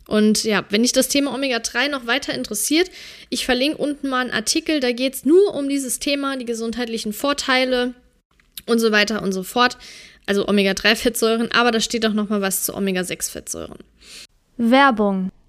Und 0.06 0.44
ja, 0.44 0.64
wenn 0.68 0.82
dich 0.82 0.92
das 0.92 1.08
Thema 1.08 1.34
Omega-3 1.34 1.88
noch 1.88 2.06
weiter 2.06 2.34
interessiert, 2.34 2.90
ich 3.30 3.46
verlinke 3.46 3.78
unten 3.78 4.08
mal 4.08 4.20
einen 4.20 4.32
Artikel, 4.32 4.80
da 4.80 4.92
geht 4.92 5.14
es 5.14 5.24
nur 5.24 5.54
um 5.54 5.68
dieses 5.68 5.98
Thema, 5.98 6.36
die 6.36 6.44
gesundheitlichen 6.44 7.14
Vorteile 7.14 7.94
und 8.66 8.78
so 8.78 8.92
weiter 8.92 9.22
und 9.22 9.32
so 9.32 9.42
fort 9.42 9.78
also 10.26 10.48
Omega-3-Fettsäuren, 10.48 11.50
aber 11.52 11.70
da 11.70 11.80
steht 11.80 12.06
auch 12.06 12.12
noch 12.12 12.28
mal 12.28 12.40
was 12.40 12.64
zu 12.64 12.74
Omega-6-Fettsäuren. 12.74 13.78
Werbung 14.56 15.30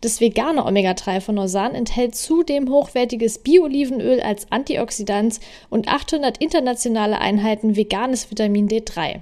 Das 0.00 0.20
vegane 0.20 0.64
Omega-3 0.64 1.20
von 1.20 1.34
Norsan 1.34 1.74
enthält 1.74 2.14
zudem 2.14 2.70
hochwertiges 2.70 3.38
Bio-Olivenöl 3.38 4.20
als 4.20 4.50
Antioxidant 4.50 5.40
und 5.70 5.88
800 5.88 6.38
internationale 6.38 7.18
Einheiten 7.18 7.76
veganes 7.76 8.30
Vitamin 8.30 8.68
D3. 8.68 9.20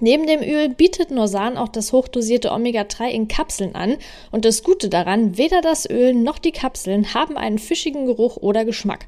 Neben 0.00 0.26
dem 0.26 0.42
Öl 0.42 0.68
bietet 0.68 1.10
Norsan 1.10 1.56
auch 1.56 1.68
das 1.68 1.92
hochdosierte 1.92 2.52
Omega-3 2.52 3.08
in 3.08 3.26
Kapseln 3.26 3.74
an 3.74 3.96
und 4.30 4.44
das 4.44 4.62
Gute 4.62 4.88
daran, 4.88 5.36
weder 5.36 5.60
das 5.60 5.90
Öl 5.90 6.14
noch 6.14 6.38
die 6.38 6.52
Kapseln 6.52 7.14
haben 7.14 7.36
einen 7.36 7.58
fischigen 7.58 8.06
Geruch 8.06 8.36
oder 8.36 8.64
Geschmack. 8.64 9.06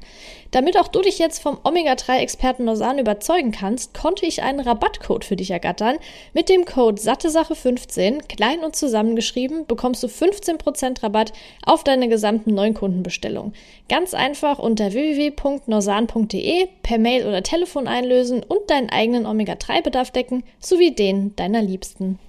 Damit 0.51 0.77
auch 0.77 0.89
du 0.89 1.01
dich 1.01 1.17
jetzt 1.17 1.41
vom 1.41 1.57
Omega-3-Experten 1.63 2.65
Norsan 2.65 2.99
überzeugen 2.99 3.51
kannst, 3.51 3.93
konnte 3.93 4.25
ich 4.25 4.43
einen 4.43 4.59
Rabattcode 4.59 5.23
für 5.23 5.37
dich 5.37 5.49
ergattern. 5.49 5.97
Mit 6.33 6.49
dem 6.49 6.65
Code 6.65 7.01
SatteSache15, 7.01 8.27
klein 8.27 8.59
und 8.59 8.75
zusammengeschrieben, 8.75 9.65
bekommst 9.65 10.03
du 10.03 10.07
15% 10.07 11.03
Rabatt 11.03 11.31
auf 11.65 11.85
deine 11.85 12.09
gesamten 12.09 12.53
neuen 12.53 12.73
Kundenbestellungen. 12.73 13.53
Ganz 13.87 14.13
einfach 14.13 14.59
unter 14.59 14.91
www.norsan.de 14.91 16.67
per 16.83 16.97
Mail 16.97 17.25
oder 17.25 17.43
Telefon 17.43 17.87
einlösen 17.87 18.43
und 18.43 18.69
deinen 18.69 18.89
eigenen 18.89 19.25
Omega-3-Bedarf 19.25 20.11
decken, 20.11 20.43
sowie 20.59 20.93
den 20.93 21.33
deiner 21.37 21.61
Liebsten. 21.61 22.19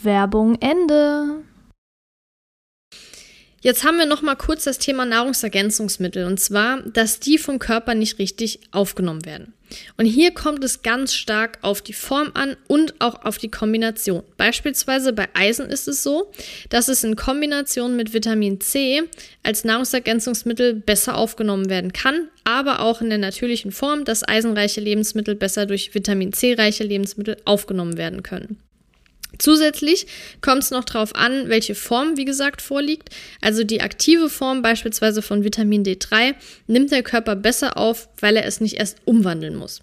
Werbung 0.00 0.56
Ende. 0.60 1.42
Jetzt 3.62 3.84
haben 3.84 3.96
wir 3.96 4.06
noch 4.06 4.22
mal 4.22 4.34
kurz 4.34 4.64
das 4.64 4.78
Thema 4.78 5.04
Nahrungsergänzungsmittel 5.04 6.26
und 6.26 6.40
zwar, 6.40 6.82
dass 6.82 7.20
die 7.20 7.38
vom 7.38 7.60
Körper 7.60 7.94
nicht 7.94 8.18
richtig 8.18 8.58
aufgenommen 8.72 9.24
werden. 9.24 9.54
Und 9.96 10.06
hier 10.06 10.32
kommt 10.32 10.64
es 10.64 10.82
ganz 10.82 11.14
stark 11.14 11.58
auf 11.62 11.80
die 11.80 11.92
Form 11.92 12.32
an 12.34 12.56
und 12.66 13.00
auch 13.00 13.24
auf 13.24 13.38
die 13.38 13.52
Kombination. 13.52 14.24
Beispielsweise 14.36 15.12
bei 15.12 15.28
Eisen 15.34 15.66
ist 15.66 15.86
es 15.86 16.02
so, 16.02 16.32
dass 16.70 16.88
es 16.88 17.04
in 17.04 17.14
Kombination 17.14 17.94
mit 17.94 18.12
Vitamin 18.12 18.60
C 18.60 19.04
als 19.44 19.62
Nahrungsergänzungsmittel 19.62 20.74
besser 20.74 21.16
aufgenommen 21.16 21.70
werden 21.70 21.92
kann, 21.92 22.28
aber 22.42 22.80
auch 22.80 23.00
in 23.00 23.10
der 23.10 23.18
natürlichen 23.18 23.70
Form, 23.70 24.04
dass 24.04 24.26
eisenreiche 24.26 24.80
Lebensmittel 24.80 25.36
besser 25.36 25.66
durch 25.66 25.94
Vitamin 25.94 26.32
C 26.32 26.54
reiche 26.54 26.82
Lebensmittel 26.82 27.36
aufgenommen 27.44 27.96
werden 27.96 28.24
können. 28.24 28.58
Zusätzlich 29.38 30.06
kommt 30.40 30.62
es 30.62 30.70
noch 30.70 30.84
darauf 30.84 31.14
an, 31.14 31.48
welche 31.48 31.74
Form, 31.74 32.16
wie 32.16 32.24
gesagt, 32.24 32.62
vorliegt. 32.62 33.10
Also 33.40 33.64
die 33.64 33.80
aktive 33.80 34.28
Form 34.28 34.62
beispielsweise 34.62 35.22
von 35.22 35.44
Vitamin 35.44 35.84
D3 35.84 36.34
nimmt 36.66 36.92
der 36.92 37.02
Körper 37.02 37.36
besser 37.36 37.76
auf, 37.76 38.08
weil 38.20 38.36
er 38.36 38.46
es 38.46 38.60
nicht 38.60 38.74
erst 38.74 38.98
umwandeln 39.04 39.56
muss. 39.56 39.80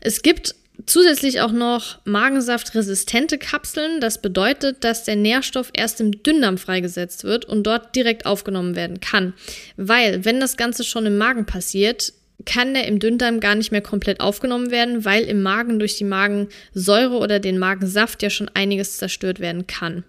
Es 0.00 0.22
gibt 0.22 0.54
zusätzlich 0.86 1.40
auch 1.40 1.52
noch 1.52 1.98
magensaftresistente 2.04 3.38
Kapseln. 3.38 4.00
Das 4.00 4.20
bedeutet, 4.20 4.84
dass 4.84 5.04
der 5.04 5.16
Nährstoff 5.16 5.70
erst 5.74 6.00
im 6.00 6.22
Dünndarm 6.22 6.58
freigesetzt 6.58 7.24
wird 7.24 7.44
und 7.44 7.64
dort 7.64 7.94
direkt 7.94 8.26
aufgenommen 8.26 8.74
werden 8.74 9.00
kann. 9.00 9.34
Weil, 9.76 10.24
wenn 10.24 10.40
das 10.40 10.56
Ganze 10.56 10.84
schon 10.84 11.06
im 11.06 11.18
Magen 11.18 11.46
passiert, 11.46 12.12
kann 12.44 12.74
der 12.74 12.86
im 12.86 12.98
Dünndarm 12.98 13.40
gar 13.40 13.54
nicht 13.54 13.72
mehr 13.72 13.82
komplett 13.82 14.20
aufgenommen 14.20 14.70
werden, 14.70 15.04
weil 15.04 15.24
im 15.24 15.42
Magen 15.42 15.78
durch 15.78 15.96
die 15.96 16.04
Magensäure 16.04 17.18
oder 17.18 17.40
den 17.40 17.58
Magensaft 17.58 18.22
ja 18.22 18.30
schon 18.30 18.50
einiges 18.54 18.98
zerstört 18.98 19.40
werden 19.40 19.66
kann. 19.66 20.04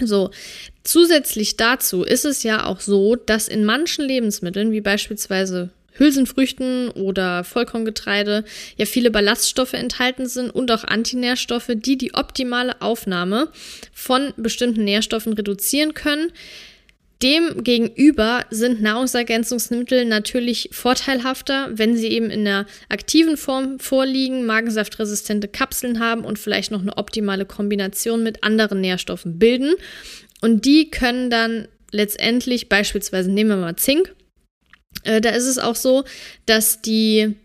So, 0.00 0.30
zusätzlich 0.82 1.56
dazu 1.56 2.02
ist 2.02 2.24
es 2.24 2.42
ja 2.42 2.66
auch 2.66 2.80
so, 2.80 3.14
dass 3.14 3.46
in 3.46 3.64
manchen 3.64 4.04
Lebensmitteln, 4.04 4.72
wie 4.72 4.80
beispielsweise 4.80 5.70
Hülsenfrüchten 5.96 6.90
oder 6.90 7.44
Vollkorngetreide, 7.44 8.44
ja 8.76 8.86
viele 8.86 9.10
Ballaststoffe 9.10 9.74
enthalten 9.74 10.26
sind 10.26 10.50
und 10.50 10.70
auch 10.72 10.84
Antinährstoffe, 10.84 11.70
die 11.74 11.96
die 11.96 12.14
optimale 12.14 12.80
Aufnahme 12.82 13.48
von 13.92 14.34
bestimmten 14.36 14.84
Nährstoffen 14.84 15.34
reduzieren 15.34 15.94
können. 15.94 16.32
Demgegenüber 17.24 18.44
sind 18.50 18.82
Nahrungsergänzungsmittel 18.82 20.04
natürlich 20.04 20.68
vorteilhafter, 20.72 21.70
wenn 21.72 21.96
sie 21.96 22.08
eben 22.08 22.28
in 22.28 22.44
der 22.44 22.66
aktiven 22.90 23.38
Form 23.38 23.78
vorliegen, 23.78 24.44
magensaftresistente 24.44 25.48
Kapseln 25.48 26.00
haben 26.00 26.26
und 26.26 26.38
vielleicht 26.38 26.70
noch 26.70 26.82
eine 26.82 26.98
optimale 26.98 27.46
Kombination 27.46 28.22
mit 28.22 28.44
anderen 28.44 28.82
Nährstoffen 28.82 29.38
bilden. 29.38 29.74
Und 30.42 30.66
die 30.66 30.90
können 30.90 31.30
dann 31.30 31.66
letztendlich 31.92 32.68
beispielsweise, 32.68 33.32
nehmen 33.32 33.50
wir 33.50 33.56
mal 33.56 33.76
Zink, 33.76 34.14
äh, 35.04 35.22
da 35.22 35.30
ist 35.30 35.46
es 35.46 35.58
auch 35.58 35.76
so, 35.76 36.04
dass 36.44 36.82
die 36.82 37.36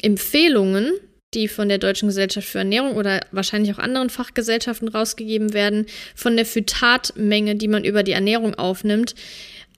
Empfehlungen 0.00 0.92
die 1.34 1.48
von 1.48 1.68
der 1.68 1.78
Deutschen 1.78 2.08
Gesellschaft 2.08 2.48
für 2.48 2.58
Ernährung 2.58 2.96
oder 2.96 3.20
wahrscheinlich 3.32 3.74
auch 3.74 3.78
anderen 3.78 4.10
Fachgesellschaften 4.10 4.88
rausgegeben 4.88 5.52
werden, 5.52 5.86
von 6.14 6.36
der 6.36 6.46
Phytatmenge, 6.46 7.56
die 7.56 7.68
man 7.68 7.84
über 7.84 8.02
die 8.02 8.12
Ernährung 8.12 8.54
aufnimmt, 8.54 9.14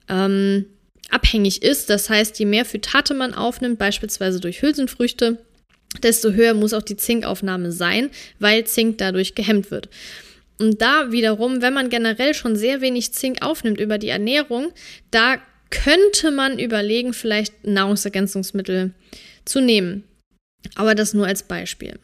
ähm, 0.09 0.65
abhängig 1.09 1.63
ist. 1.63 1.89
Das 1.89 2.09
heißt, 2.09 2.37
je 2.39 2.45
mehr 2.45 2.65
Phytate 2.65 3.13
man 3.13 3.33
aufnimmt, 3.33 3.79
beispielsweise 3.79 4.39
durch 4.39 4.61
Hülsenfrüchte, 4.61 5.37
desto 6.03 6.31
höher 6.31 6.53
muss 6.53 6.73
auch 6.73 6.81
die 6.81 6.97
Zinkaufnahme 6.97 7.71
sein, 7.71 8.09
weil 8.39 8.65
Zink 8.65 8.97
dadurch 8.97 9.35
gehemmt 9.35 9.71
wird. 9.71 9.89
Und 10.59 10.81
da 10.81 11.11
wiederum, 11.11 11.61
wenn 11.61 11.73
man 11.73 11.89
generell 11.89 12.33
schon 12.33 12.55
sehr 12.55 12.81
wenig 12.81 13.13
Zink 13.13 13.41
aufnimmt 13.41 13.79
über 13.79 13.97
die 13.97 14.09
Ernährung, 14.09 14.71
da 15.11 15.37
könnte 15.69 16.31
man 16.31 16.59
überlegen, 16.59 17.13
vielleicht 17.13 17.65
Nahrungsergänzungsmittel 17.65 18.93
zu 19.45 19.61
nehmen. 19.61 20.03
Aber 20.75 20.95
das 20.95 21.13
nur 21.13 21.27
als 21.27 21.43
Beispiel. 21.43 21.99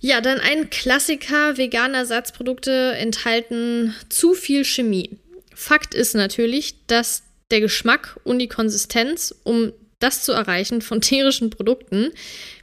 Ja, 0.00 0.20
dann 0.20 0.38
ein 0.38 0.68
Klassiker, 0.70 1.56
vegane 1.56 1.96
Ersatzprodukte 1.96 2.92
enthalten 2.92 3.94
zu 4.08 4.34
viel 4.34 4.64
Chemie. 4.64 5.18
Fakt 5.54 5.94
ist 5.94 6.14
natürlich, 6.14 6.86
dass 6.86 7.22
der 7.50 7.60
Geschmack 7.60 8.20
und 8.24 8.38
die 8.38 8.48
Konsistenz, 8.48 9.34
um 9.44 9.72
das 10.00 10.22
zu 10.22 10.32
erreichen 10.32 10.82
von 10.82 11.00
tierischen 11.00 11.50
Produkten, 11.50 12.10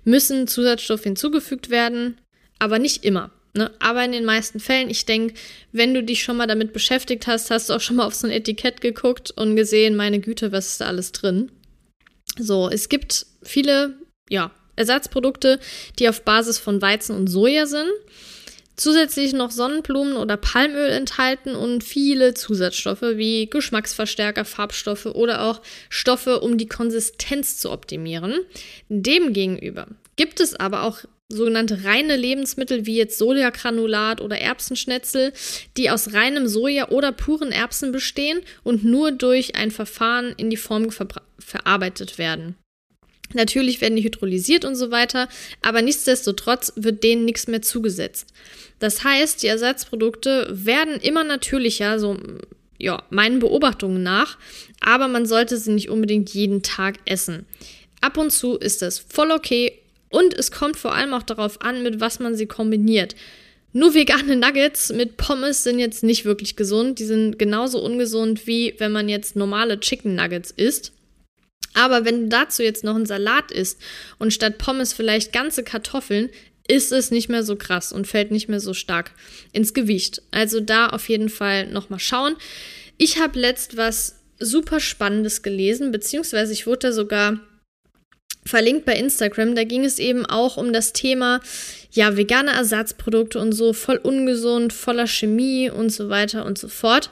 müssen 0.03 0.47
Zusatzstoffe 0.47 1.03
hinzugefügt 1.03 1.69
werden, 1.69 2.19
aber 2.59 2.77
nicht 2.77 3.03
immer. 3.03 3.31
Ne? 3.53 3.71
Aber 3.79 4.05
in 4.05 4.11
den 4.11 4.25
meisten 4.25 4.59
Fällen, 4.59 4.89
ich 4.89 5.05
denke, 5.05 5.33
wenn 5.71 5.93
du 5.93 6.03
dich 6.03 6.23
schon 6.23 6.37
mal 6.37 6.47
damit 6.47 6.73
beschäftigt 6.73 7.27
hast, 7.27 7.51
hast 7.51 7.69
du 7.69 7.73
auch 7.73 7.81
schon 7.81 7.97
mal 7.97 8.05
auf 8.05 8.13
so 8.13 8.27
ein 8.27 8.33
Etikett 8.33 8.81
geguckt 8.81 9.31
und 9.31 9.55
gesehen, 9.55 9.95
meine 9.95 10.19
Güte, 10.19 10.51
was 10.51 10.67
ist 10.67 10.81
da 10.81 10.85
alles 10.85 11.11
drin? 11.11 11.51
So, 12.37 12.69
es 12.69 12.87
gibt 12.87 13.25
viele, 13.43 13.97
ja, 14.29 14.51
Ersatzprodukte, 14.81 15.59
die 15.99 16.09
auf 16.09 16.23
Basis 16.23 16.57
von 16.59 16.81
Weizen 16.81 17.15
und 17.15 17.27
Soja 17.27 17.65
sind. 17.65 17.89
Zusätzlich 18.77 19.33
noch 19.33 19.51
Sonnenblumen 19.51 20.15
oder 20.15 20.37
Palmöl 20.37 20.89
enthalten 20.89 21.55
und 21.55 21.83
viele 21.83 22.33
Zusatzstoffe 22.33 23.01
wie 23.01 23.47
Geschmacksverstärker, 23.47 24.43
Farbstoffe 24.43 25.05
oder 25.05 25.43
auch 25.43 25.61
Stoffe, 25.89 26.39
um 26.39 26.57
die 26.57 26.67
Konsistenz 26.67 27.57
zu 27.57 27.69
optimieren. 27.69 28.39
Demgegenüber 28.89 29.87
gibt 30.15 30.39
es 30.39 30.55
aber 30.55 30.83
auch 30.83 30.99
sogenannte 31.31 31.83
reine 31.83 32.15
Lebensmittel 32.15 32.85
wie 32.85 32.97
jetzt 32.97 33.17
Sojagranulat 33.17 34.21
oder 34.21 34.37
Erbsenschnetzel, 34.37 35.33
die 35.77 35.89
aus 35.89 36.13
reinem 36.13 36.47
Soja 36.47 36.89
oder 36.89 37.11
puren 37.11 37.51
Erbsen 37.51 37.91
bestehen 37.91 38.41
und 38.63 38.83
nur 38.83 39.11
durch 39.11 39.55
ein 39.55 39.71
Verfahren 39.71 40.33
in 40.37 40.49
die 40.49 40.57
Form 40.57 40.89
verarbeitet 41.39 42.17
werden. 42.17 42.55
Natürlich 43.33 43.81
werden 43.81 43.95
die 43.95 44.03
hydrolysiert 44.03 44.65
und 44.65 44.75
so 44.75 44.91
weiter, 44.91 45.27
aber 45.61 45.81
nichtsdestotrotz 45.81 46.73
wird 46.75 47.03
denen 47.03 47.25
nichts 47.25 47.47
mehr 47.47 47.61
zugesetzt. 47.61 48.33
Das 48.79 49.03
heißt, 49.03 49.43
die 49.43 49.47
Ersatzprodukte 49.47 50.47
werden 50.51 50.99
immer 50.99 51.23
natürlicher, 51.23 51.99
so 51.99 52.17
ja, 52.77 53.03
meinen 53.09 53.39
Beobachtungen 53.39 54.01
nach, 54.01 54.37
aber 54.79 55.07
man 55.07 55.25
sollte 55.25 55.57
sie 55.57 55.71
nicht 55.71 55.89
unbedingt 55.89 56.31
jeden 56.31 56.63
Tag 56.63 56.97
essen. 57.05 57.45
Ab 58.01 58.17
und 58.17 58.31
zu 58.31 58.57
ist 58.57 58.81
das 58.81 58.97
voll 58.97 59.31
okay 59.31 59.79
und 60.09 60.33
es 60.33 60.51
kommt 60.51 60.77
vor 60.77 60.93
allem 60.93 61.13
auch 61.13 61.23
darauf 61.23 61.61
an, 61.61 61.83
mit 61.83 61.99
was 61.99 62.19
man 62.19 62.35
sie 62.35 62.47
kombiniert. 62.47 63.15
Nur 63.73 63.93
vegane 63.93 64.35
Nuggets 64.35 64.91
mit 64.91 65.15
Pommes 65.15 65.63
sind 65.63 65.79
jetzt 65.79 66.03
nicht 66.03 66.25
wirklich 66.25 66.57
gesund. 66.57 66.99
Die 66.99 67.05
sind 67.05 67.39
genauso 67.39 67.81
ungesund, 67.81 68.45
wie 68.45 68.75
wenn 68.79 68.91
man 68.91 69.07
jetzt 69.07 69.37
normale 69.37 69.79
Chicken 69.79 70.15
Nuggets 70.15 70.51
isst. 70.51 70.91
Aber 71.73 72.05
wenn 72.05 72.23
du 72.23 72.27
dazu 72.29 72.63
jetzt 72.63 72.83
noch 72.83 72.95
einen 72.95 73.05
Salat 73.05 73.51
isst 73.51 73.79
und 74.19 74.33
statt 74.33 74.57
Pommes 74.57 74.93
vielleicht 74.93 75.31
ganze 75.31 75.63
Kartoffeln, 75.63 76.29
ist 76.67 76.91
es 76.91 77.11
nicht 77.11 77.29
mehr 77.29 77.43
so 77.43 77.55
krass 77.55 77.91
und 77.91 78.07
fällt 78.07 78.31
nicht 78.31 78.47
mehr 78.47 78.59
so 78.59 78.73
stark 78.73 79.11
ins 79.51 79.73
Gewicht. 79.73 80.21
Also 80.31 80.59
da 80.59 80.87
auf 80.87 81.09
jeden 81.09 81.29
Fall 81.29 81.67
nochmal 81.67 81.99
schauen. 81.99 82.35
Ich 82.97 83.19
habe 83.19 83.39
letzt 83.39 83.77
was 83.77 84.19
super 84.39 84.79
Spannendes 84.79 85.41
gelesen, 85.43 85.91
beziehungsweise 85.91 86.53
ich 86.53 86.67
wurde 86.67 86.87
da 86.87 86.91
sogar 86.91 87.39
verlinkt 88.45 88.85
bei 88.85 88.95
Instagram. 88.95 89.55
Da 89.55 89.63
ging 89.63 89.85
es 89.85 89.99
eben 89.99 90.25
auch 90.25 90.57
um 90.57 90.73
das 90.73 90.93
Thema, 90.93 91.41
ja, 91.91 92.17
vegane 92.17 92.51
Ersatzprodukte 92.51 93.39
und 93.39 93.51
so, 93.51 93.73
voll 93.73 93.97
ungesund, 93.97 94.73
voller 94.73 95.07
Chemie 95.07 95.69
und 95.69 95.91
so 95.91 96.09
weiter 96.09 96.45
und 96.45 96.57
so 96.57 96.67
fort. 96.67 97.11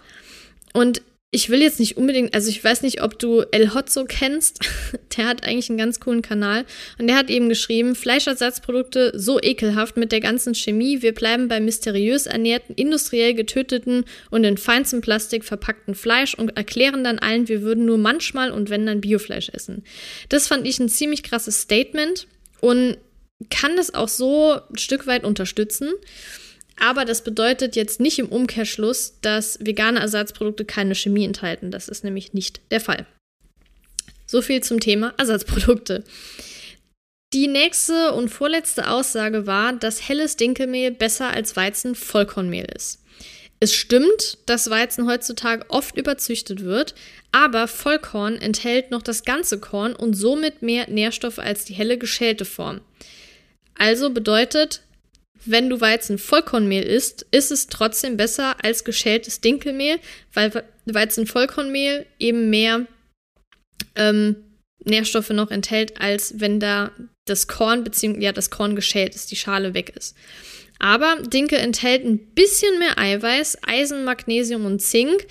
Und 0.74 1.02
ich 1.32 1.50
will 1.50 1.62
jetzt 1.62 1.80
nicht 1.80 1.96
unbedingt, 1.96 2.34
also 2.34 2.50
ich 2.50 2.64
weiß 2.64 2.82
nicht, 2.82 3.04
ob 3.04 3.20
du 3.20 3.42
El 3.52 3.76
Hotzo 3.76 4.06
kennst. 4.06 4.62
Der 5.18 5.28
hat 5.28 5.44
eigentlich 5.44 5.70
einen 5.70 5.78
ganz 5.78 6.00
coolen 6.00 6.22
Kanal. 6.22 6.66
Und 6.98 7.08
der 7.08 7.18
hat 7.18 7.30
eben 7.30 7.50
geschrieben, 7.50 7.96
Fleischersatzprodukte 7.96 9.12
so 9.16 9.40
ekelhaft 9.42 9.98
mit 9.98 10.12
der 10.12 10.22
ganzen 10.22 10.56
Chemie. 10.56 11.02
Wir 11.02 11.14
bleiben 11.14 11.48
bei 11.48 11.60
mysteriös 11.60 12.26
ernährten, 12.26 12.74
industriell 12.76 13.34
getöteten 13.34 14.06
und 14.30 14.44
in 14.44 14.58
feinstem 14.58 15.02
Plastik 15.02 15.44
verpackten 15.44 15.94
Fleisch 15.94 16.36
und 16.36 16.56
erklären 16.56 17.04
dann 17.04 17.20
allen, 17.20 17.48
wir 17.48 17.64
würden 17.64 17.86
nur 17.86 17.98
manchmal 17.98 18.52
und 18.52 18.70
wenn 18.70 18.86
dann 18.86 19.02
Biofleisch 19.02 19.50
essen. 19.50 19.84
Das 20.30 20.48
fand 20.48 20.66
ich 20.66 20.80
ein 20.80 20.90
ziemlich 20.90 21.24
krasses 21.24 21.62
Statement 21.62 22.28
und 22.62 22.98
kann 23.50 23.76
das 23.76 23.94
auch 23.94 24.10
so 24.10 24.60
ein 24.70 24.78
Stück 24.78 25.06
weit 25.06 25.26
unterstützen. 25.26 25.90
Aber 26.80 27.06
das 27.06 27.24
bedeutet 27.24 27.76
jetzt 27.76 28.00
nicht 28.00 28.20
im 28.20 28.30
Umkehrschluss, 28.30 29.20
dass 29.22 29.60
vegane 29.60 30.00
Ersatzprodukte 30.00 30.66
keine 30.66 30.96
Chemie 30.96 31.26
enthalten. 31.26 31.72
Das 31.72 31.90
ist 31.90 32.04
nämlich 32.04 32.34
nicht 32.34 32.62
der 32.72 32.80
Fall. 32.80 33.06
So 34.26 34.42
viel 34.42 34.62
zum 34.64 34.80
Thema 34.80 35.14
Ersatzprodukte. 35.18 36.04
Die 37.34 37.48
nächste 37.48 38.14
und 38.14 38.30
vorletzte 38.30 38.90
Aussage 38.90 39.46
war, 39.46 39.74
dass 39.74 40.08
helles 40.08 40.36
Dinkelmehl 40.36 40.92
besser 40.92 41.30
als 41.30 41.56
Weizen 41.56 41.94
Vollkornmehl 41.96 42.66
ist. 42.76 43.04
Es 43.60 43.76
stimmt, 43.76 44.38
dass 44.46 44.70
Weizen 44.70 45.06
heutzutage 45.06 45.66
oft 45.70 45.98
überzüchtet 45.98 46.64
wird, 46.64 46.96
aber 47.32 47.68
Vollkorn 47.68 48.38
enthält 48.38 48.90
noch 48.90 49.02
das 49.02 49.26
ganze 49.26 49.60
Korn 49.60 49.96
und 49.96 50.14
somit 50.14 50.62
mehr 50.62 50.90
Nährstoffe 50.90 51.40
als 51.40 51.66
die 51.66 51.74
helle 51.74 51.98
geschälte 51.98 52.46
Form. 52.46 52.80
Also 53.78 54.12
bedeutet, 54.12 54.82
wenn 55.46 55.70
du 55.70 55.80
Weizen 55.82 56.18
Vollkornmehl 56.18 56.84
isst, 56.84 57.26
ist 57.32 57.52
es 57.52 57.68
trotzdem 57.68 58.18
besser 58.18 58.64
als 58.64 58.84
geschältes 58.84 59.42
Dinkelmehl, 59.42 60.00
weil 60.34 60.64
Weizen 60.86 61.28
Vollkornmehl 61.28 62.06
eben 62.20 62.50
mehr 62.50 62.86
ähm, 63.96 64.36
Nährstoffe 64.84 65.30
noch 65.30 65.52
enthält, 65.52 66.00
als 66.00 66.40
wenn 66.40 66.60
da 66.60 66.92
das 67.26 67.48
Korn 67.48 67.84
beziehungsweise 67.84 68.26
ja 68.26 68.32
das 68.32 68.50
Korn 68.50 68.76
geschält 68.76 69.16
ist, 69.16 69.32
die 69.32 69.36
Schale 69.36 69.74
weg 69.74 69.94
ist. 69.96 70.16
Aber 70.80 71.18
Dinkel 71.22 71.60
enthält 71.60 72.06
ein 72.06 72.18
bisschen 72.34 72.80
mehr 72.80 72.98
Eiweiß, 72.98 73.60
Eisen, 73.64 74.06
Magnesium 74.06 74.66
und 74.66 74.82
Zink 74.82 75.28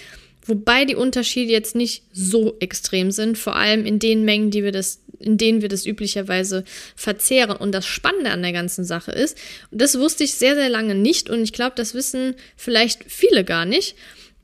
Wobei 0.48 0.86
die 0.86 0.96
Unterschiede 0.96 1.52
jetzt 1.52 1.76
nicht 1.76 2.04
so 2.10 2.56
extrem 2.58 3.10
sind, 3.10 3.36
vor 3.36 3.54
allem 3.54 3.84
in 3.84 3.98
den 3.98 4.24
Mengen, 4.24 4.50
die 4.50 4.64
wir 4.64 4.72
das, 4.72 5.02
in 5.18 5.36
denen 5.36 5.60
wir 5.60 5.68
das 5.68 5.84
üblicherweise 5.84 6.64
verzehren. 6.96 7.58
Und 7.58 7.72
das 7.72 7.84
Spannende 7.84 8.30
an 8.30 8.40
der 8.40 8.52
ganzen 8.52 8.82
Sache 8.82 9.12
ist, 9.12 9.36
und 9.70 9.82
das 9.82 9.98
wusste 9.98 10.24
ich 10.24 10.32
sehr, 10.34 10.54
sehr 10.54 10.70
lange 10.70 10.94
nicht, 10.94 11.28
und 11.28 11.42
ich 11.42 11.52
glaube, 11.52 11.74
das 11.76 11.92
wissen 11.92 12.34
vielleicht 12.56 13.04
viele 13.06 13.44
gar 13.44 13.66
nicht, 13.66 13.94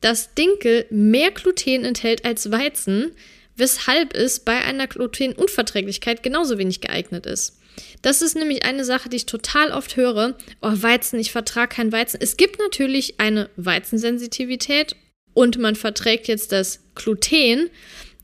dass 0.02 0.34
Dinkel 0.34 0.84
mehr 0.90 1.30
Gluten 1.30 1.86
enthält 1.86 2.26
als 2.26 2.52
Weizen, 2.52 3.12
weshalb 3.56 4.14
es 4.14 4.40
bei 4.40 4.58
einer 4.58 4.86
Glutenunverträglichkeit 4.86 6.22
genauso 6.22 6.58
wenig 6.58 6.82
geeignet 6.82 7.24
ist. 7.24 7.56
Das 8.02 8.20
ist 8.20 8.36
nämlich 8.36 8.66
eine 8.66 8.84
Sache, 8.84 9.08
die 9.08 9.16
ich 9.16 9.26
total 9.26 9.70
oft 9.70 9.96
höre. 9.96 10.36
Oh, 10.60 10.70
Weizen, 10.74 11.18
ich 11.18 11.32
vertrage 11.32 11.76
kein 11.76 11.92
Weizen. 11.92 12.20
Es 12.20 12.36
gibt 12.36 12.58
natürlich 12.58 13.18
eine 13.18 13.48
Weizensensitivität 13.56 14.96
und 15.34 15.58
man 15.58 15.76
verträgt 15.76 16.28
jetzt 16.28 16.52
das 16.52 16.80
Gluten, 16.94 17.68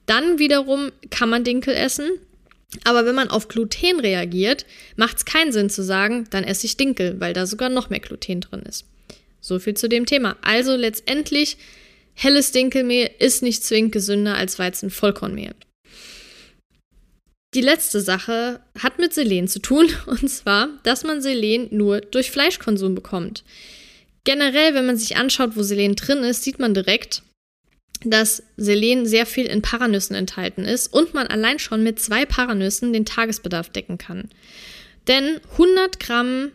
dann 0.07 0.39
wiederum 0.39 0.91
kann 1.11 1.29
man 1.29 1.45
Dinkel 1.45 1.75
essen. 1.75 2.09
Aber 2.85 3.05
wenn 3.05 3.17
man 3.17 3.31
auf 3.31 3.49
Gluten 3.49 3.99
reagiert, 4.01 4.65
macht 4.97 5.19
es 5.19 5.25
keinen 5.25 5.53
Sinn 5.53 5.71
zu 5.71 5.83
sagen, 5.83 6.27
dann 6.31 6.45
esse 6.45 6.67
ich 6.67 6.77
Dinkel, 6.77 7.21
weil 7.21 7.33
da 7.33 7.47
sogar 7.47 7.69
noch 7.69 7.91
mehr 7.91 8.01
Gluten 8.01 8.41
drin 8.41 8.63
ist. 8.63 8.87
So 9.41 9.59
viel 9.59 9.75
zu 9.75 9.89
dem 9.89 10.07
Thema. 10.07 10.37
Also 10.43 10.77
letztendlich, 10.77 11.57
helles 12.15 12.53
Dinkelmehl 12.53 13.11
ist 13.19 13.43
nicht 13.43 13.65
zwingend 13.65 13.93
gesünder 13.93 14.37
als 14.37 14.59
Weizen-Vollkornmehl. 14.59 15.55
Die 17.55 17.61
letzte 17.61 18.01
Sache 18.01 18.61
hat 18.79 19.01
mit 19.01 19.13
Selen 19.13 19.49
zu 19.49 19.59
tun, 19.59 19.89
und 20.07 20.29
zwar, 20.29 20.69
dass 20.85 21.03
man 21.03 21.21
Selen 21.21 21.69
nur 21.73 22.01
durch 22.01 22.31
Fleischkonsum 22.31 22.95
bekommt. 22.95 23.43
Generell, 24.25 24.75
wenn 24.75 24.87
man 24.87 24.97
sich 24.97 25.17
anschaut, 25.17 25.57
wo 25.57 25.63
Selen 25.63 25.97
drin 25.97 26.19
ist, 26.19 26.43
sieht 26.43 26.59
man 26.59 26.75
direkt, 26.75 27.23
dass 28.05 28.43
Selen 28.57 29.07
sehr 29.07 29.27
viel 29.27 29.47
in 29.47 29.63
Paranüssen 29.63 30.17
enthalten 30.17 30.65
ist 30.65 30.93
und 30.93 31.15
man 31.15 31.27
allein 31.27 31.59
schon 31.59 31.83
mit 31.83 32.01
zwei 32.01 32.25
Paranüssen 32.25 32.93
den 32.93 33.05
Tagesbedarf 33.05 33.71
decken 33.71 33.99
kann. 33.99 34.31
Denn 35.07 35.41
100 35.53 36.01
Gramm 36.01 36.53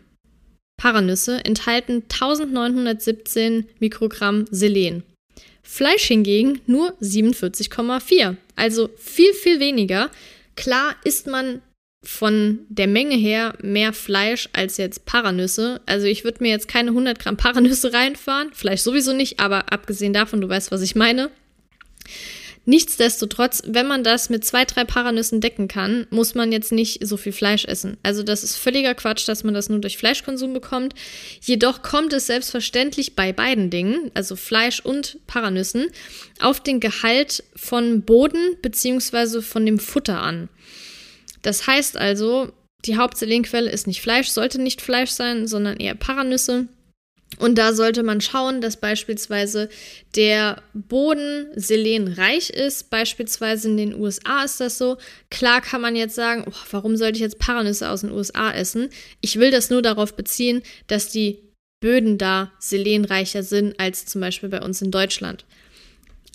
Paranüsse 0.76 1.44
enthalten 1.44 2.04
1917 2.10 3.66
Mikrogramm 3.78 4.44
Selen. 4.50 5.02
Fleisch 5.62 6.04
hingegen 6.04 6.60
nur 6.66 6.92
47,4, 7.00 8.36
also 8.54 8.88
viel, 8.96 9.32
viel 9.32 9.58
weniger. 9.58 10.10
Klar 10.54 10.94
isst 11.04 11.26
man 11.26 11.60
von 12.06 12.60
der 12.68 12.86
Menge 12.86 13.16
her 13.16 13.54
mehr 13.60 13.92
Fleisch 13.92 14.48
als 14.52 14.76
jetzt 14.76 15.06
Paranüsse. 15.06 15.80
Also 15.86 16.06
ich 16.06 16.24
würde 16.24 16.42
mir 16.42 16.50
jetzt 16.50 16.68
keine 16.68 16.90
100 16.90 17.18
Gramm 17.18 17.36
Paranüsse 17.36 17.92
reinfahren, 17.92 18.50
vielleicht 18.54 18.84
sowieso 18.84 19.12
nicht, 19.12 19.40
aber 19.40 19.72
abgesehen 19.72 20.12
davon, 20.12 20.40
du 20.40 20.48
weißt, 20.48 20.70
was 20.70 20.82
ich 20.82 20.94
meine. 20.94 21.30
Nichtsdestotrotz, 22.68 23.62
wenn 23.66 23.86
man 23.86 24.02
das 24.02 24.28
mit 24.28 24.44
zwei, 24.44 24.64
drei 24.64 24.84
Paranüssen 24.84 25.40
decken 25.40 25.68
kann, 25.68 26.08
muss 26.10 26.34
man 26.34 26.50
jetzt 26.50 26.72
nicht 26.72 27.06
so 27.06 27.16
viel 27.16 27.30
Fleisch 27.30 27.64
essen. 27.64 27.96
Also 28.02 28.24
das 28.24 28.42
ist 28.42 28.56
völliger 28.56 28.94
Quatsch, 28.94 29.28
dass 29.28 29.44
man 29.44 29.54
das 29.54 29.68
nur 29.68 29.78
durch 29.78 29.96
Fleischkonsum 29.96 30.52
bekommt. 30.52 30.92
Jedoch 31.40 31.82
kommt 31.82 32.12
es 32.12 32.26
selbstverständlich 32.26 33.14
bei 33.14 33.32
beiden 33.32 33.70
Dingen, 33.70 34.10
also 34.14 34.34
Fleisch 34.34 34.80
und 34.80 35.18
Paranüssen, 35.28 35.86
auf 36.40 36.60
den 36.60 36.80
Gehalt 36.80 37.44
von 37.54 38.02
Boden 38.02 38.56
bzw. 38.62 39.42
von 39.42 39.64
dem 39.64 39.78
Futter 39.78 40.20
an. 40.20 40.48
Das 41.42 41.66
heißt 41.66 41.96
also, 41.96 42.52
die 42.84 42.96
Hauptselenquelle 42.96 43.70
ist 43.70 43.86
nicht 43.86 44.00
Fleisch, 44.00 44.28
sollte 44.28 44.60
nicht 44.60 44.80
Fleisch 44.80 45.10
sein, 45.10 45.46
sondern 45.46 45.76
eher 45.76 45.94
Paranüsse. 45.94 46.68
Und 47.38 47.58
da 47.58 47.74
sollte 47.74 48.02
man 48.02 48.20
schauen, 48.20 48.60
dass 48.60 48.78
beispielsweise 48.78 49.68
der 50.14 50.62
Boden 50.72 51.48
selenreich 51.54 52.50
ist. 52.50 52.88
Beispielsweise 52.88 53.68
in 53.68 53.76
den 53.76 53.94
USA 53.94 54.44
ist 54.44 54.60
das 54.60 54.78
so. 54.78 54.96
Klar 55.30 55.60
kann 55.60 55.80
man 55.80 55.96
jetzt 55.96 56.14
sagen, 56.14 56.44
oh, 56.48 56.66
warum 56.70 56.96
sollte 56.96 57.16
ich 57.16 57.22
jetzt 57.22 57.38
Paranüsse 57.38 57.90
aus 57.90 58.00
den 58.02 58.12
USA 58.12 58.52
essen? 58.52 58.88
Ich 59.20 59.38
will 59.38 59.50
das 59.50 59.70
nur 59.70 59.82
darauf 59.82 60.14
beziehen, 60.14 60.62
dass 60.86 61.10
die 61.10 61.40
Böden 61.80 62.16
da 62.16 62.52
selenreicher 62.58 63.42
sind 63.42 63.78
als 63.78 64.06
zum 64.06 64.22
Beispiel 64.22 64.48
bei 64.48 64.62
uns 64.62 64.80
in 64.80 64.90
Deutschland. 64.90 65.44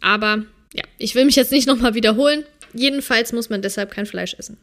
Aber 0.02 0.46
ja, 0.74 0.84
ich 1.00 1.16
will 1.16 1.26
mich 1.26 1.36
jetzt 1.36 1.52
nicht 1.52 1.68
nochmal 1.68 1.96
wiederholen. 1.96 2.44
Jedenfalls 2.74 3.34
muss 3.34 3.50
man 3.50 3.62
deshalb 3.62 3.92
kein 3.92 4.06
Fleisch 4.06 4.36
essen. 4.36 4.58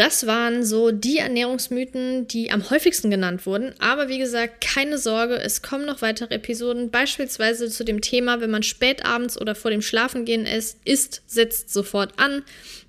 Das 0.00 0.26
waren 0.26 0.64
so 0.64 0.92
die 0.92 1.18
Ernährungsmythen, 1.18 2.26
die 2.26 2.50
am 2.50 2.70
häufigsten 2.70 3.10
genannt 3.10 3.44
wurden. 3.44 3.74
Aber 3.80 4.08
wie 4.08 4.16
gesagt, 4.16 4.62
keine 4.62 4.96
Sorge, 4.96 5.34
es 5.34 5.60
kommen 5.60 5.84
noch 5.84 6.00
weitere 6.00 6.36
Episoden, 6.36 6.90
beispielsweise 6.90 7.68
zu 7.68 7.84
dem 7.84 8.00
Thema, 8.00 8.40
wenn 8.40 8.50
man 8.50 8.62
spät 8.62 9.04
abends 9.04 9.38
oder 9.38 9.54
vor 9.54 9.70
dem 9.70 9.82
Schlafengehen 9.82 10.46
isst, 10.46 10.78
isst 10.86 11.20
setzt 11.26 11.70
sofort 11.70 12.18
an, 12.18 12.42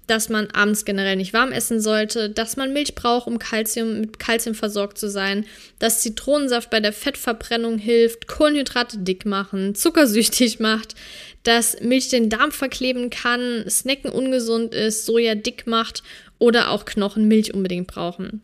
dass 0.08 0.30
man 0.30 0.52
abends 0.52 0.86
generell 0.86 1.17
nicht 1.17 1.34
warm 1.34 1.52
essen 1.52 1.82
sollte, 1.82 2.30
dass 2.30 2.56
man 2.56 2.71
Milch 2.71 2.95
braucht, 2.95 3.28
um 3.28 3.39
Kalzium, 3.39 4.00
mit 4.00 4.17
Kalzium 4.17 4.56
versorgt 4.56 4.97
zu 4.97 5.10
sein, 5.10 5.45
dass 5.80 6.00
Zitronensaft 6.00 6.69
bei 6.69 6.80
der 6.80 6.93
Fettverbrennung 6.93 7.78
hilft, 7.78 8.30
Kohlenhydrate 8.30 9.00
dick 9.00 9.26
machen, 9.26 9.76
zuckersüchtig 9.76 10.62
macht, 10.62 10.95
dass 11.43 11.82
Milch 11.82 12.08
den 12.08 12.30
Darm 12.30 12.54
verkleben 12.54 13.10
kann, 13.10 13.65
Snacken 13.69 14.12
ungesund 14.12 14.74
ist, 14.74 15.06
Soja 15.06 15.36
dick 15.36 15.67
macht 15.67 16.04
oder 16.41 16.71
auch 16.71 16.86
Knochenmilch 16.86 17.54
unbedingt 17.54 17.86
brauchen. 17.86 18.41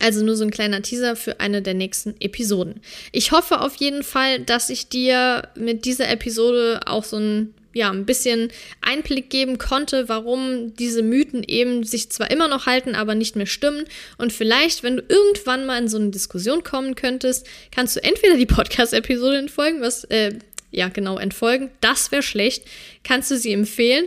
Also 0.00 0.24
nur 0.24 0.34
so 0.34 0.42
ein 0.42 0.50
kleiner 0.50 0.82
Teaser 0.82 1.14
für 1.14 1.38
eine 1.38 1.62
der 1.62 1.74
nächsten 1.74 2.16
Episoden. 2.20 2.80
Ich 3.12 3.30
hoffe 3.30 3.60
auf 3.60 3.76
jeden 3.76 4.02
Fall, 4.02 4.40
dass 4.40 4.70
ich 4.70 4.88
dir 4.88 5.48
mit 5.54 5.84
dieser 5.84 6.10
Episode 6.10 6.80
auch 6.86 7.04
so 7.04 7.18
ein 7.18 7.54
ja, 7.74 7.90
ein 7.90 8.04
bisschen 8.04 8.52
Einblick 8.82 9.30
geben 9.30 9.56
konnte, 9.56 10.06
warum 10.10 10.74
diese 10.76 11.02
Mythen 11.02 11.42
eben 11.42 11.84
sich 11.84 12.10
zwar 12.10 12.30
immer 12.30 12.46
noch 12.46 12.66
halten, 12.66 12.94
aber 12.94 13.14
nicht 13.14 13.34
mehr 13.34 13.46
stimmen. 13.46 13.86
Und 14.18 14.30
vielleicht, 14.30 14.82
wenn 14.82 14.98
du 14.98 15.04
irgendwann 15.08 15.64
mal 15.64 15.78
in 15.78 15.88
so 15.88 15.96
eine 15.96 16.10
Diskussion 16.10 16.64
kommen 16.64 16.96
könntest, 16.96 17.46
kannst 17.70 17.96
du 17.96 18.04
entweder 18.04 18.36
die 18.36 18.44
Podcast-Episode 18.44 19.38
entfolgen, 19.38 19.80
was, 19.80 20.04
äh, 20.04 20.38
ja, 20.70 20.88
genau, 20.88 21.16
entfolgen, 21.16 21.70
das 21.80 22.12
wäre 22.12 22.22
schlecht, 22.22 22.64
kannst 23.04 23.30
du 23.30 23.38
sie 23.38 23.52
empfehlen, 23.54 24.04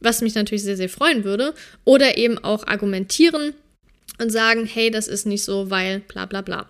was 0.00 0.22
mich 0.22 0.34
natürlich 0.34 0.64
sehr, 0.64 0.76
sehr 0.76 0.88
freuen 0.88 1.24
würde, 1.24 1.54
oder 1.84 2.16
eben 2.18 2.38
auch 2.38 2.66
argumentieren 2.66 3.54
und 4.18 4.30
sagen, 4.30 4.66
hey, 4.66 4.90
das 4.90 5.08
ist 5.08 5.26
nicht 5.26 5.44
so, 5.44 5.70
weil 5.70 6.00
bla 6.00 6.26
bla 6.26 6.42
bla. 6.42 6.68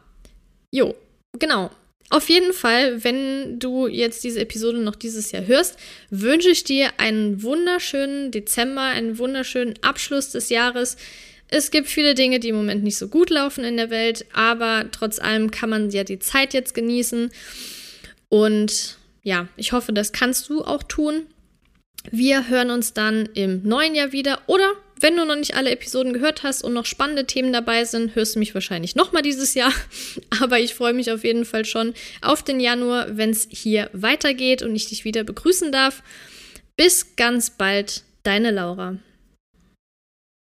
Jo, 0.70 0.94
genau. 1.38 1.70
Auf 2.12 2.28
jeden 2.28 2.52
Fall, 2.52 3.04
wenn 3.04 3.60
du 3.60 3.86
jetzt 3.86 4.24
diese 4.24 4.40
Episode 4.40 4.78
noch 4.78 4.96
dieses 4.96 5.30
Jahr 5.30 5.46
hörst, 5.46 5.76
wünsche 6.10 6.50
ich 6.50 6.64
dir 6.64 6.90
einen 6.98 7.44
wunderschönen 7.44 8.32
Dezember, 8.32 8.82
einen 8.82 9.18
wunderschönen 9.18 9.74
Abschluss 9.82 10.30
des 10.30 10.48
Jahres. 10.48 10.96
Es 11.46 11.70
gibt 11.70 11.88
viele 11.88 12.16
Dinge, 12.16 12.40
die 12.40 12.48
im 12.48 12.56
Moment 12.56 12.82
nicht 12.82 12.98
so 12.98 13.06
gut 13.06 13.30
laufen 13.30 13.62
in 13.62 13.76
der 13.76 13.90
Welt, 13.90 14.26
aber 14.32 14.86
trotz 14.90 15.20
allem 15.20 15.52
kann 15.52 15.70
man 15.70 15.90
ja 15.90 16.02
die 16.02 16.18
Zeit 16.18 16.52
jetzt 16.52 16.74
genießen. 16.74 17.30
Und 18.28 18.98
ja, 19.22 19.48
ich 19.56 19.70
hoffe, 19.72 19.92
das 19.92 20.10
kannst 20.10 20.48
du 20.48 20.64
auch 20.64 20.82
tun. 20.82 21.26
Wir 22.10 22.48
hören 22.48 22.70
uns 22.70 22.92
dann 22.92 23.28
im 23.34 23.62
neuen 23.62 23.94
Jahr 23.94 24.12
wieder 24.12 24.40
oder 24.46 24.72
wenn 25.00 25.16
du 25.16 25.24
noch 25.24 25.36
nicht 25.36 25.54
alle 25.54 25.70
Episoden 25.70 26.12
gehört 26.12 26.42
hast 26.42 26.62
und 26.62 26.74
noch 26.74 26.84
spannende 26.84 27.26
Themen 27.26 27.52
dabei 27.52 27.84
sind, 27.84 28.14
hörst 28.14 28.34
du 28.34 28.38
mich 28.38 28.54
wahrscheinlich 28.54 28.96
nochmal 28.96 29.22
dieses 29.22 29.54
Jahr. 29.54 29.72
Aber 30.42 30.58
ich 30.58 30.74
freue 30.74 30.92
mich 30.92 31.10
auf 31.10 31.24
jeden 31.24 31.44
Fall 31.44 31.64
schon 31.64 31.94
auf 32.20 32.42
den 32.42 32.60
Januar, 32.60 33.16
wenn 33.16 33.30
es 33.30 33.48
hier 33.50 33.88
weitergeht 33.92 34.62
und 34.62 34.76
ich 34.76 34.88
dich 34.88 35.04
wieder 35.04 35.24
begrüßen 35.24 35.72
darf. 35.72 36.02
Bis 36.76 37.16
ganz 37.16 37.50
bald, 37.50 38.02
deine 38.22 38.50
Laura. 38.50 38.96